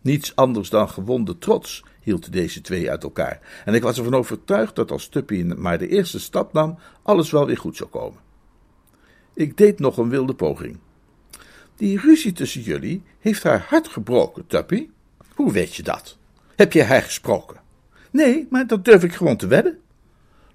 Niets 0.00 0.36
anders 0.36 0.70
dan 0.70 0.88
gewonde 0.88 1.38
trots 1.38 1.84
hield 2.02 2.32
deze 2.32 2.60
twee 2.60 2.90
uit 2.90 3.02
elkaar. 3.02 3.62
En 3.64 3.74
ik 3.74 3.82
was 3.82 3.98
ervan 3.98 4.14
overtuigd 4.14 4.76
dat 4.76 4.90
als 4.90 5.08
Tuppy 5.08 5.42
maar 5.42 5.78
de 5.78 5.88
eerste 5.88 6.20
stap 6.20 6.52
nam, 6.52 6.78
alles 7.02 7.30
wel 7.30 7.46
weer 7.46 7.58
goed 7.58 7.76
zou 7.76 7.90
komen. 7.90 8.20
Ik 9.34 9.56
deed 9.56 9.78
nog 9.78 9.96
een 9.96 10.08
wilde 10.08 10.34
poging. 10.34 10.78
Die 11.76 12.00
ruzie 12.00 12.32
tussen 12.32 12.62
jullie 12.62 13.02
heeft 13.18 13.42
haar 13.42 13.66
hart 13.68 13.88
gebroken, 13.88 14.46
Tuppy. 14.46 14.88
Hoe 15.34 15.52
weet 15.52 15.74
je 15.74 15.82
dat? 15.82 16.16
Heb 16.56 16.72
je 16.72 16.82
haar 16.82 17.02
gesproken? 17.02 17.60
Nee, 18.10 18.46
maar 18.50 18.66
dat 18.66 18.84
durf 18.84 19.04
ik 19.04 19.14
gewoon 19.14 19.36
te 19.36 19.46
wedden. 19.46 19.78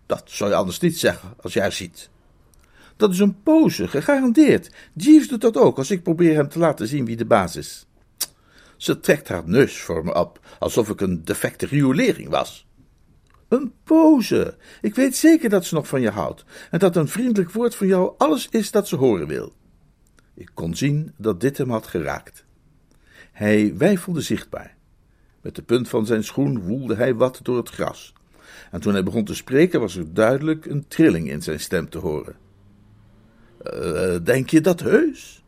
Dat 0.05 0.23
zou 0.25 0.49
je 0.49 0.55
anders 0.55 0.79
niet 0.79 0.99
zeggen 0.99 1.33
als 1.41 1.53
jij 1.53 1.71
ziet. 1.71 2.09
Dat 2.97 3.11
is 3.11 3.19
een 3.19 3.41
pose, 3.43 3.87
gegarandeerd. 3.87 4.71
Jeeves 4.93 5.27
doet 5.27 5.41
dat 5.41 5.57
ook 5.57 5.77
als 5.77 5.91
ik 5.91 6.03
probeer 6.03 6.35
hem 6.35 6.49
te 6.49 6.59
laten 6.59 6.87
zien 6.87 7.05
wie 7.05 7.15
de 7.15 7.25
baas 7.25 7.55
is. 7.55 7.85
Ze 8.77 8.99
trekt 8.99 9.27
haar 9.27 9.43
neus 9.45 9.77
voor 9.77 10.03
me 10.03 10.13
op, 10.13 10.39
alsof 10.59 10.89
ik 10.89 11.01
een 11.01 11.23
defecte 11.23 11.65
riolering 11.65 12.29
was. 12.29 12.67
Een 13.47 13.73
pose. 13.83 14.57
Ik 14.81 14.95
weet 14.95 15.15
zeker 15.15 15.49
dat 15.49 15.65
ze 15.65 15.73
nog 15.73 15.87
van 15.87 16.01
je 16.01 16.09
houdt 16.09 16.45
en 16.71 16.79
dat 16.79 16.95
een 16.95 17.07
vriendelijk 17.07 17.51
woord 17.51 17.75
van 17.75 17.87
jou 17.87 18.13
alles 18.17 18.47
is 18.49 18.71
dat 18.71 18.87
ze 18.87 18.95
horen 18.95 19.27
wil. 19.27 19.53
Ik 20.33 20.51
kon 20.53 20.75
zien 20.75 21.13
dat 21.17 21.41
dit 21.41 21.57
hem 21.57 21.69
had 21.69 21.87
geraakt. 21.87 22.45
Hij 23.31 23.77
weifelde 23.77 24.21
zichtbaar. 24.21 24.74
Met 25.45 25.55
de 25.55 25.61
punt 25.61 25.89
van 25.89 26.05
zijn 26.05 26.23
schoen 26.23 26.59
woelde 26.59 26.95
hij 26.95 27.15
wat 27.15 27.39
door 27.43 27.57
het 27.57 27.69
gras. 27.69 28.13
En 28.71 28.81
toen 28.81 28.93
hij 28.93 29.03
begon 29.03 29.23
te 29.23 29.35
spreken, 29.35 29.79
was 29.79 29.95
er 29.95 30.13
duidelijk 30.13 30.65
een 30.65 30.87
trilling 30.87 31.29
in 31.29 31.41
zijn 31.41 31.59
stem 31.59 31.89
te 31.89 31.97
horen. 31.97 32.35
Uh, 33.73 34.15
denk 34.23 34.49
je 34.49 34.61
dat 34.61 34.79
heus? 34.79 35.43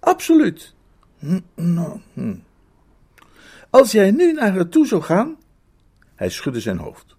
Absoluut. 0.00 0.74
Hm, 1.18 1.40
nou, 1.54 2.00
hm. 2.12 2.34
Als 3.70 3.92
jij 3.92 4.10
nu 4.10 4.32
naar 4.32 4.52
haar 4.52 4.68
toe 4.68 4.86
zou 4.86 5.02
gaan. 5.02 5.36
Hij 6.14 6.30
schudde 6.30 6.60
zijn 6.60 6.78
hoofd. 6.78 7.16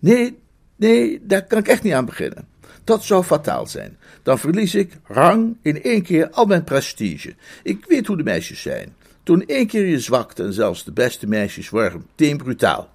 Nee, 0.00 0.38
nee, 0.76 1.26
daar 1.26 1.46
kan 1.46 1.58
ik 1.58 1.68
echt 1.68 1.82
niet 1.82 1.92
aan 1.92 2.04
beginnen. 2.04 2.48
Dat 2.84 3.04
zou 3.04 3.24
fataal 3.24 3.66
zijn. 3.66 3.96
Dan 4.22 4.38
verlies 4.38 4.74
ik 4.74 4.92
rang 5.04 5.56
in 5.62 5.82
één 5.82 6.02
keer 6.02 6.30
al 6.30 6.46
mijn 6.46 6.64
prestige. 6.64 7.34
Ik 7.62 7.84
weet 7.84 8.06
hoe 8.06 8.16
de 8.16 8.22
meisjes 8.22 8.62
zijn. 8.62 8.96
Toen 9.28 9.46
één 9.46 9.66
keer 9.66 9.86
je 9.86 10.00
zwakte 10.00 10.42
en 10.42 10.52
zelfs 10.52 10.84
de 10.84 10.92
beste 10.92 11.26
meisjes 11.26 11.70
waren 11.70 12.04
meteen 12.06 12.36
brutaal. 12.36 12.90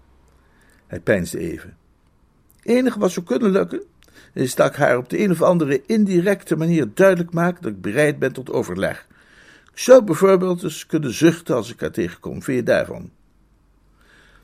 Hij 0.88 1.00
peinsde 1.00 1.40
even. 1.40 1.78
Enige 2.64 3.00
wat 3.00 3.12
zou 3.12 3.26
kunnen 3.26 3.52
lukken, 3.52 3.84
is 4.34 4.56
dat 4.56 4.70
ik 4.70 4.76
haar 4.76 4.98
op 4.98 5.10
de 5.10 5.20
een 5.20 5.32
of 5.32 5.42
andere 5.42 5.82
indirecte 5.86 6.56
manier 6.56 6.88
duidelijk 6.94 7.34
maak 7.34 7.62
dat 7.62 7.72
ik 7.72 7.82
bereid 7.82 8.20
ben 8.20 8.34
tot 8.34 8.52
overleg. 8.52 9.08
Ik 9.72 9.80
zou 9.80 10.04
bijvoorbeeld 10.04 10.64
eens 10.64 10.86
kunnen 10.86 11.14
zuchten 11.14 11.56
als 11.56 11.74
ik 11.74 11.80
haar 11.80 11.92
tegenkom. 11.92 12.42
Vind 12.42 12.58
je 12.58 12.64
daarvan? 12.64 13.12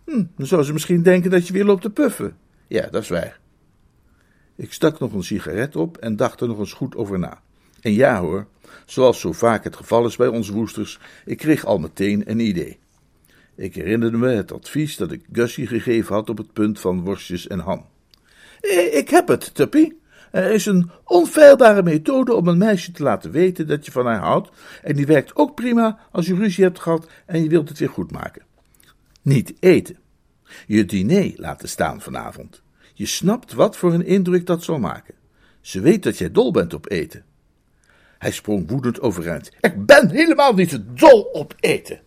Hm, 0.05 0.23
dan 0.35 0.47
zou 0.47 0.63
ze 0.63 0.73
misschien 0.73 1.03
denken 1.03 1.31
dat 1.31 1.47
je 1.47 1.53
weer 1.53 1.65
loopt 1.65 1.81
te 1.81 1.89
puffen. 1.89 2.37
Ja, 2.67 2.87
dat 2.91 3.01
is 3.01 3.09
waar. 3.09 3.39
Ik 4.55 4.73
stak 4.73 4.99
nog 4.99 5.13
een 5.13 5.23
sigaret 5.23 5.75
op 5.75 5.97
en 5.97 6.15
dacht 6.15 6.41
er 6.41 6.47
nog 6.47 6.59
eens 6.59 6.73
goed 6.73 6.95
over 6.95 7.19
na. 7.19 7.41
En 7.81 7.93
ja 7.93 8.19
hoor, 8.19 8.47
zoals 8.85 9.19
zo 9.19 9.31
vaak 9.31 9.63
het 9.63 9.75
geval 9.75 10.05
is 10.05 10.15
bij 10.15 10.27
ons 10.27 10.49
woesters, 10.49 10.99
ik 11.25 11.37
kreeg 11.37 11.65
al 11.65 11.77
meteen 11.77 12.29
een 12.29 12.39
idee. 12.39 12.79
Ik 13.55 13.75
herinnerde 13.75 14.17
me 14.17 14.29
het 14.29 14.51
advies 14.51 14.97
dat 14.97 15.11
ik 15.11 15.25
Gussie 15.31 15.67
gegeven 15.67 16.15
had 16.15 16.29
op 16.29 16.37
het 16.37 16.53
punt 16.53 16.79
van 16.79 17.03
worstjes 17.03 17.47
en 17.47 17.59
ham. 17.59 17.85
Eh, 18.61 18.97
ik 18.97 19.09
heb 19.09 19.27
het, 19.27 19.55
Tuppy. 19.55 19.91
Er 20.31 20.51
is 20.51 20.65
een 20.65 20.91
onfeilbare 21.03 21.83
methode 21.83 22.33
om 22.33 22.47
een 22.47 22.57
meisje 22.57 22.91
te 22.91 23.03
laten 23.03 23.31
weten 23.31 23.67
dat 23.67 23.85
je 23.85 23.91
van 23.91 24.05
haar 24.05 24.19
houdt, 24.19 24.49
en 24.83 24.95
die 24.95 25.05
werkt 25.05 25.35
ook 25.35 25.55
prima 25.55 25.99
als 26.11 26.25
je 26.25 26.35
ruzie 26.35 26.63
hebt 26.63 26.79
gehad 26.79 27.09
en 27.25 27.43
je 27.43 27.49
wilt 27.49 27.69
het 27.69 27.79
weer 27.79 27.89
goed 27.89 28.11
maken. 28.11 28.41
Niet 29.21 29.53
eten. 29.59 29.97
Je 30.67 30.85
diner 30.85 31.33
laten 31.35 31.69
staan 31.69 32.01
vanavond. 32.01 32.61
Je 32.93 33.05
snapt 33.05 33.53
wat 33.53 33.77
voor 33.77 33.93
een 33.93 34.05
indruk 34.05 34.45
dat 34.45 34.63
zal 34.63 34.79
maken. 34.79 35.13
Ze 35.61 35.79
weet 35.79 36.03
dat 36.03 36.17
jij 36.17 36.31
dol 36.31 36.51
bent 36.51 36.73
op 36.73 36.91
eten. 36.91 37.23
Hij 38.19 38.31
sprong 38.31 38.69
woedend 38.69 39.01
overeind. 39.01 39.51
Ik 39.61 39.85
ben 39.85 40.09
helemaal 40.09 40.53
niet 40.53 40.79
dol 40.93 41.21
op 41.21 41.55
eten. 41.59 41.99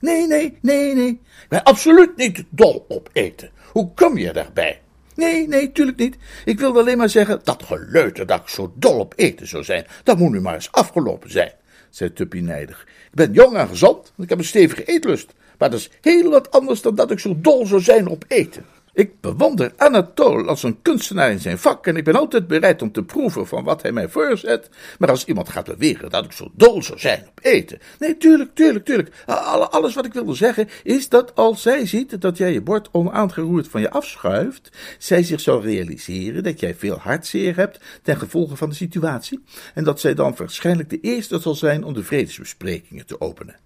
Nee, 0.00 0.26
nee, 0.26 0.58
nee, 0.62 0.94
nee. 0.94 1.08
Ik 1.08 1.48
ben 1.48 1.62
absoluut 1.62 2.16
niet 2.16 2.44
dol 2.50 2.84
op 2.88 3.10
eten. 3.12 3.50
Hoe 3.72 3.94
kom 3.94 4.18
je 4.18 4.32
daarbij? 4.32 4.80
Nee, 5.14 5.48
nee, 5.48 5.72
tuurlijk 5.72 5.98
niet. 5.98 6.16
Ik 6.44 6.58
wilde 6.58 6.78
alleen 6.78 6.98
maar 6.98 7.08
zeggen. 7.08 7.40
Dat 7.44 7.62
geleuter 7.62 8.26
dat 8.26 8.40
ik 8.40 8.48
zo 8.48 8.72
dol 8.76 8.98
op 8.98 9.12
eten 9.16 9.46
zou 9.46 9.64
zijn, 9.64 9.86
dat 10.02 10.18
moet 10.18 10.30
nu 10.30 10.40
maar 10.40 10.54
eens 10.54 10.72
afgelopen 10.72 11.30
zijn, 11.30 11.52
zei 11.90 12.12
Tuppy 12.12 12.40
nijdig. 12.40 12.86
Ik 13.10 13.14
ben 13.14 13.32
jong 13.32 13.56
en 13.56 13.68
gezond, 13.68 14.12
ik 14.16 14.28
heb 14.28 14.38
een 14.38 14.44
stevige 14.44 14.84
eetlust. 14.84 15.32
Maar 15.58 15.70
dat 15.70 15.78
is 15.78 15.90
heel 16.00 16.30
wat 16.30 16.50
anders 16.50 16.82
dan 16.82 16.94
dat 16.94 17.10
ik 17.10 17.18
zo 17.18 17.36
dol 17.40 17.66
zou 17.66 17.80
zijn 17.80 18.06
op 18.06 18.24
eten. 18.28 18.64
Ik 18.96 19.20
bewonder 19.20 19.72
Anatole 19.76 20.46
als 20.46 20.62
een 20.62 20.82
kunstenaar 20.82 21.30
in 21.30 21.40
zijn 21.40 21.58
vak 21.58 21.86
en 21.86 21.96
ik 21.96 22.04
ben 22.04 22.14
altijd 22.14 22.46
bereid 22.46 22.82
om 22.82 22.92
te 22.92 23.04
proeven 23.04 23.46
van 23.46 23.64
wat 23.64 23.82
hij 23.82 23.92
mij 23.92 24.08
voorzet. 24.08 24.68
Maar 24.98 25.08
als 25.08 25.24
iemand 25.24 25.48
gaat 25.48 25.64
beweren 25.64 26.10
dat 26.10 26.24
ik 26.24 26.32
zo 26.32 26.50
dol 26.54 26.82
zou 26.82 26.98
zijn 26.98 27.26
op 27.28 27.38
eten. 27.42 27.78
Nee, 27.98 28.16
tuurlijk, 28.16 28.54
tuurlijk, 28.54 28.84
tuurlijk. 28.84 29.22
Alles 29.70 29.94
wat 29.94 30.04
ik 30.04 30.12
wilde 30.12 30.34
zeggen 30.34 30.68
is 30.82 31.08
dat 31.08 31.34
als 31.34 31.62
zij 31.62 31.86
ziet 31.86 32.20
dat 32.20 32.36
jij 32.36 32.52
je 32.52 32.60
bord 32.62 32.88
onaangeroerd 32.92 33.68
van 33.68 33.80
je 33.80 33.90
afschuift, 33.90 34.70
zij 34.98 35.22
zich 35.22 35.40
zou 35.40 35.62
realiseren 35.62 36.42
dat 36.42 36.60
jij 36.60 36.74
veel 36.74 36.96
hartzeer 36.98 37.56
hebt 37.56 37.80
ten 38.02 38.16
gevolge 38.16 38.56
van 38.56 38.68
de 38.68 38.74
situatie. 38.74 39.42
En 39.74 39.84
dat 39.84 40.00
zij 40.00 40.14
dan 40.14 40.34
waarschijnlijk 40.36 40.90
de 40.90 41.00
eerste 41.00 41.38
zal 41.38 41.54
zijn 41.54 41.84
om 41.84 41.92
de 41.94 42.04
vredesbesprekingen 42.04 43.06
te 43.06 43.20
openen. 43.20 43.56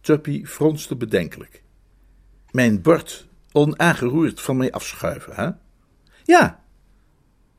Tuppy 0.00 0.44
fronste 0.44 0.96
bedenkelijk. 0.96 1.62
Mijn 2.50 2.82
bord 2.82 3.26
onaangeroerd 3.56 4.40
van 4.40 4.56
mij 4.56 4.72
afschuiven, 4.72 5.34
hè? 5.34 5.50
Ja, 6.24 6.62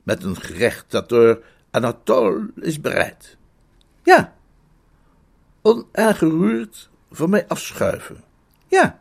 met 0.03 0.23
een 0.23 0.41
gerecht 0.41 0.91
dat 0.91 1.09
door 1.09 1.43
Anatole 1.71 2.51
is 2.55 2.81
bereid. 2.81 3.37
Ja, 4.03 4.33
onaangeroerd 5.61 6.89
van 7.11 7.29
mij 7.29 7.47
afschuiven. 7.47 8.23
Ja, 8.67 8.99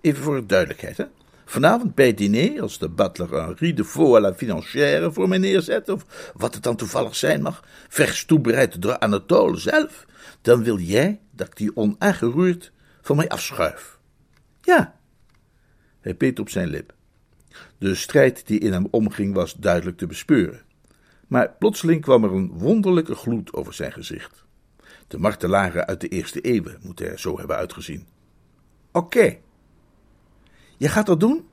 even 0.00 0.22
voor 0.22 0.36
de 0.36 0.46
duidelijkheid, 0.46 0.96
hè? 0.96 1.04
Vanavond 1.44 1.94
bij 1.94 2.06
het 2.06 2.18
diner, 2.18 2.62
als 2.62 2.78
de 2.78 2.88
butler 2.88 3.34
een 3.34 3.56
riz 3.56 3.74
de 3.74 3.84
veau 3.84 4.16
à 4.16 4.20
la 4.20 4.34
financière 4.34 5.12
voor 5.12 5.28
mij 5.28 5.38
neerzet, 5.38 5.88
of 5.88 6.32
wat 6.34 6.54
het 6.54 6.62
dan 6.62 6.76
toevallig 6.76 7.16
zijn 7.16 7.42
mag, 7.42 7.64
vers 7.88 8.24
toebereid 8.24 8.82
door 8.82 8.98
Anatole 8.98 9.56
zelf, 9.56 10.06
dan 10.42 10.64
wil 10.64 10.78
jij 10.78 11.20
dat 11.30 11.46
ik 11.46 11.56
die 11.56 11.76
onaangeroerd 11.76 12.72
van 13.02 13.16
mij 13.16 13.28
afschuif. 13.28 13.98
Ja, 14.60 14.94
hij 16.06 16.14
peet 16.14 16.38
op 16.38 16.48
zijn 16.48 16.68
lip. 16.68 16.94
De 17.78 17.94
strijd 17.94 18.46
die 18.46 18.58
in 18.58 18.72
hem 18.72 18.86
omging 18.90 19.34
was 19.34 19.54
duidelijk 19.54 19.96
te 19.96 20.06
bespeuren. 20.06 20.62
Maar 21.26 21.52
plotseling 21.58 22.00
kwam 22.00 22.24
er 22.24 22.32
een 22.32 22.50
wonderlijke 22.52 23.14
gloed 23.14 23.52
over 23.52 23.74
zijn 23.74 23.92
gezicht. 23.92 24.44
De 25.08 25.18
martelaren 25.18 25.86
uit 25.86 26.00
de 26.00 26.08
eerste 26.08 26.40
eeuwen 26.40 26.78
moeten 26.82 27.10
er 27.10 27.18
zo 27.18 27.38
hebben 27.38 27.56
uitgezien. 27.56 28.06
Oké. 28.92 29.36
Je 30.76 30.88
gaat 30.88 31.06
dat 31.06 31.20
doen? 31.20 31.46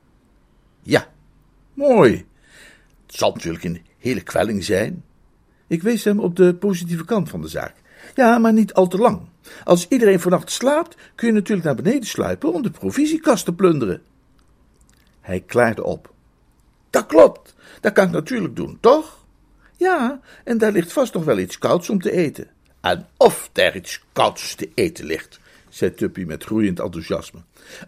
Ja. 0.82 1.12
Mooi. 1.72 2.26
Het 3.06 3.14
zal 3.14 3.32
natuurlijk 3.32 3.64
een 3.64 3.82
hele 3.98 4.22
kwelling 4.22 4.64
zijn. 4.64 5.04
Ik 5.66 5.82
wees 5.82 6.04
hem 6.04 6.20
op 6.20 6.36
de 6.36 6.54
positieve 6.54 7.04
kant 7.04 7.28
van 7.28 7.40
de 7.40 7.48
zaak. 7.48 7.74
Ja, 8.14 8.38
maar 8.38 8.52
niet 8.52 8.74
al 8.74 8.86
te 8.86 8.98
lang. 8.98 9.20
Als 9.64 9.88
iedereen 9.88 10.20
vannacht 10.20 10.50
slaapt, 10.50 10.96
kun 11.14 11.26
je 11.26 11.32
natuurlijk 11.32 11.66
naar 11.66 11.76
beneden 11.82 12.06
sluipen 12.06 12.52
om 12.52 12.62
de 12.62 12.70
provisiekast 12.70 13.44
te 13.44 13.54
plunderen. 13.54 14.02
Hij 15.24 15.40
klaarde 15.40 15.84
op. 15.84 16.12
Dat 16.90 17.06
klopt, 17.06 17.54
dat 17.80 17.92
kan 17.92 18.06
ik 18.06 18.10
natuurlijk 18.10 18.56
doen, 18.56 18.78
toch? 18.80 19.24
Ja, 19.76 20.20
en 20.44 20.58
daar 20.58 20.72
ligt 20.72 20.92
vast 20.92 21.14
nog 21.14 21.24
wel 21.24 21.38
iets 21.38 21.58
kouds 21.58 21.90
om 21.90 22.00
te 22.00 22.10
eten. 22.10 22.48
En 22.80 23.06
of 23.16 23.50
daar 23.52 23.76
iets 23.76 24.04
kouds 24.12 24.54
te 24.54 24.70
eten 24.74 25.04
ligt, 25.04 25.40
zei 25.68 25.94
Tuppy 25.94 26.24
met 26.24 26.44
groeiend 26.44 26.80
enthousiasme. 26.80 27.40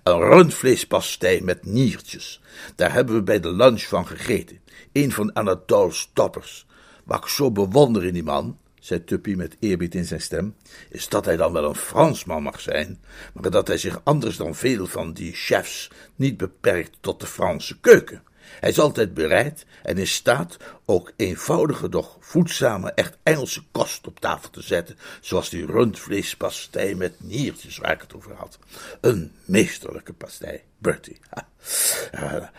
Een 0.02 0.18
rundvleespastei 0.18 1.42
met 1.42 1.64
niertjes. 1.64 2.40
Daar 2.74 2.92
hebben 2.92 3.14
we 3.14 3.22
bij 3.22 3.40
de 3.40 3.52
lunch 3.52 3.82
van 3.82 4.06
gegeten. 4.06 4.60
Een 4.92 5.12
van 5.12 5.36
Anatole's 5.36 6.10
toppers. 6.12 6.66
Wat 7.04 7.24
ik 7.24 7.28
zo 7.28 7.50
bewonder 7.50 8.04
in 8.04 8.12
die 8.12 8.22
man, 8.22 8.58
zei 8.86 9.04
Tuppy 9.04 9.34
met 9.34 9.56
eerbied 9.60 9.94
in 9.94 10.04
zijn 10.04 10.20
stem, 10.20 10.54
is 10.90 11.08
dat 11.08 11.24
hij 11.24 11.36
dan 11.36 11.52
wel 11.52 11.64
een 11.64 11.74
Fransman 11.74 12.42
mag 12.42 12.60
zijn, 12.60 13.00
maar 13.34 13.50
dat 13.50 13.66
hij 13.66 13.78
zich 13.78 14.00
anders 14.04 14.36
dan 14.36 14.54
veel 14.54 14.86
van 14.86 15.12
die 15.12 15.32
chefs 15.32 15.90
niet 16.16 16.36
beperkt 16.36 16.96
tot 17.00 17.20
de 17.20 17.26
Franse 17.26 17.80
keuken. 17.80 18.22
Hij 18.60 18.70
is 18.70 18.78
altijd 18.78 19.14
bereid 19.14 19.66
en 19.82 19.98
in 19.98 20.06
staat 20.06 20.56
ook 20.84 21.12
eenvoudige, 21.16 21.88
doch 21.88 22.16
voedzame, 22.20 22.92
echt 22.92 23.18
Engelse 23.22 23.62
kost 23.72 24.06
op 24.06 24.20
tafel 24.20 24.50
te 24.50 24.62
zetten, 24.62 24.98
zoals 25.20 25.48
die 25.48 25.66
rundvleespastei 25.66 26.94
met 26.94 27.14
niertjes 27.18 27.78
waar 27.78 27.92
ik 27.92 28.00
het 28.00 28.14
over 28.14 28.34
had. 28.34 28.58
Een 29.00 29.32
meesterlijke 29.44 30.12
pastei, 30.12 30.60
Bertie. 30.78 31.18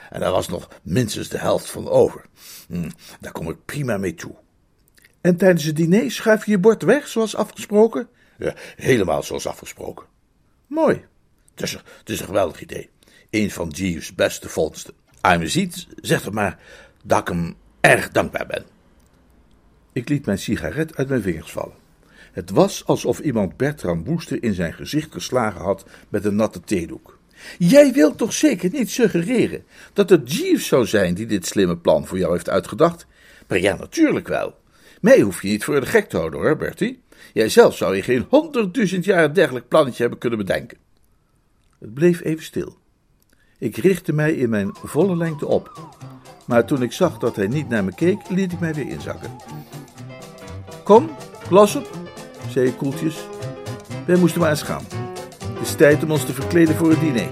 En 0.10 0.20
daar 0.20 0.32
was 0.32 0.48
nog 0.48 0.68
minstens 0.82 1.30
de 1.30 1.38
helft 1.38 1.70
van 1.70 1.90
over. 1.90 2.26
Hm, 2.68 2.90
daar 3.20 3.32
kom 3.32 3.50
ik 3.50 3.66
prima 3.66 3.98
mee 3.98 4.16
toe. 4.16 4.36
En 5.28 5.38
tijdens 5.38 5.64
het 5.64 5.76
diner 5.76 6.12
schuif 6.12 6.46
je 6.46 6.52
je 6.52 6.60
bord 6.60 6.84
weg, 6.84 7.08
zoals 7.08 7.36
afgesproken? 7.36 8.08
Ja, 8.38 8.54
helemaal 8.76 9.24
zoals 9.24 9.48
afgesproken. 9.48 10.06
Mooi. 10.68 11.06
Het 11.52 11.64
is, 11.64 11.72
het 11.72 12.10
is 12.10 12.20
een 12.20 12.26
geweldig 12.26 12.62
idee. 12.62 12.90
Een 13.30 13.52
van 13.52 13.70
Jeeves' 13.70 14.16
beste 14.16 14.50
vondsten. 14.50 14.94
Als 15.22 15.34
je 15.34 15.40
me 15.40 15.48
ziet, 15.48 15.88
zeg 15.96 16.24
het 16.24 16.34
maar 16.34 16.60
dat 17.04 17.20
ik 17.20 17.28
hem 17.28 17.56
erg 17.80 18.12
dankbaar 18.12 18.46
ben. 18.46 18.66
Ik 19.94 20.10
liet 20.10 20.26
mijn 20.26 20.38
sigaret 20.38 20.96
uit 20.96 21.10
mijn 21.10 21.22
vingers 21.22 21.52
vallen. 21.52 21.76
Het 22.32 22.50
was 22.50 22.86
alsof 22.86 23.20
iemand 23.20 23.58
Bertram 23.58 24.04
Woester 24.04 24.44
in 24.44 24.54
zijn 24.54 24.74
gezicht 24.74 25.12
geslagen 25.12 25.62
had 25.62 25.86
met 26.10 26.26
een 26.26 26.36
natte 26.36 26.60
theedoek. 26.60 27.20
Jij 27.58 27.94
wilt 27.94 28.18
toch 28.18 28.34
zeker 28.34 28.70
niet 28.72 28.90
suggereren 28.90 29.64
dat 29.94 30.10
het 30.10 30.34
Jeeves 30.34 30.68
zou 30.68 30.86
zijn 30.86 31.14
die 31.14 31.26
dit 31.26 31.46
slimme 31.46 31.78
plan 31.78 32.08
voor 32.08 32.18
jou 32.18 32.32
heeft 32.32 32.50
uitgedacht? 32.50 33.06
Maar 33.48 33.60
ja, 33.60 33.76
natuurlijk 33.76 34.28
wel. 34.28 34.56
Mij 35.02 35.22
hoef 35.22 35.42
je 35.42 35.48
niet 35.48 35.64
voor 35.64 35.80
de 35.80 35.86
gek 35.86 36.10
te 36.10 36.18
houden 36.18 36.40
hoor, 36.40 36.58
Bertie. 36.58 37.02
Jij 37.34 37.50
zelf 37.50 37.76
zou 37.76 37.96
je 37.96 38.02
geen 38.02 38.26
honderdduizend 38.30 39.06
jaar 39.06 39.24
een 39.24 39.34
dergelijk 39.34 39.68
plannetje 39.68 40.02
hebben 40.02 40.20
kunnen 40.20 40.40
bedenken. 40.40 40.78
Het 41.80 41.94
bleef 41.94 42.24
even 42.24 42.44
stil. 42.44 42.78
Ik 43.58 43.78
richtte 43.78 44.14
mij 44.14 44.34
in 44.34 44.50
mijn 44.50 44.70
volle 44.74 45.18
lengte 45.18 45.46
op. 45.46 45.96
Maar 46.46 46.66
toen 46.66 46.82
ik 46.82 46.92
zag 46.92 47.18
dat 47.18 47.36
hij 47.36 47.48
niet 47.48 47.70
naar 47.70 47.84
me 47.84 47.96
keek, 47.96 48.30
liet 48.30 48.52
ik 48.52 48.60
mij 48.60 48.74
weer 48.74 48.88
inzakken. 48.88 49.36
Kom, 50.84 51.10
glas 51.44 51.76
op, 51.76 51.90
zei 52.50 52.68
ik 52.68 52.78
koeltjes. 52.78 53.28
Wij 54.06 54.18
moesten 54.18 54.42
maar 54.42 54.50
eens 54.50 54.62
gaan. 54.62 54.86
Het 55.54 55.68
is 55.68 55.76
tijd 55.76 56.04
om 56.04 56.12
ons 56.12 56.26
te 56.26 56.34
verkleden 56.34 56.76
voor 56.76 56.90
het 56.90 57.00
diner. 57.00 57.30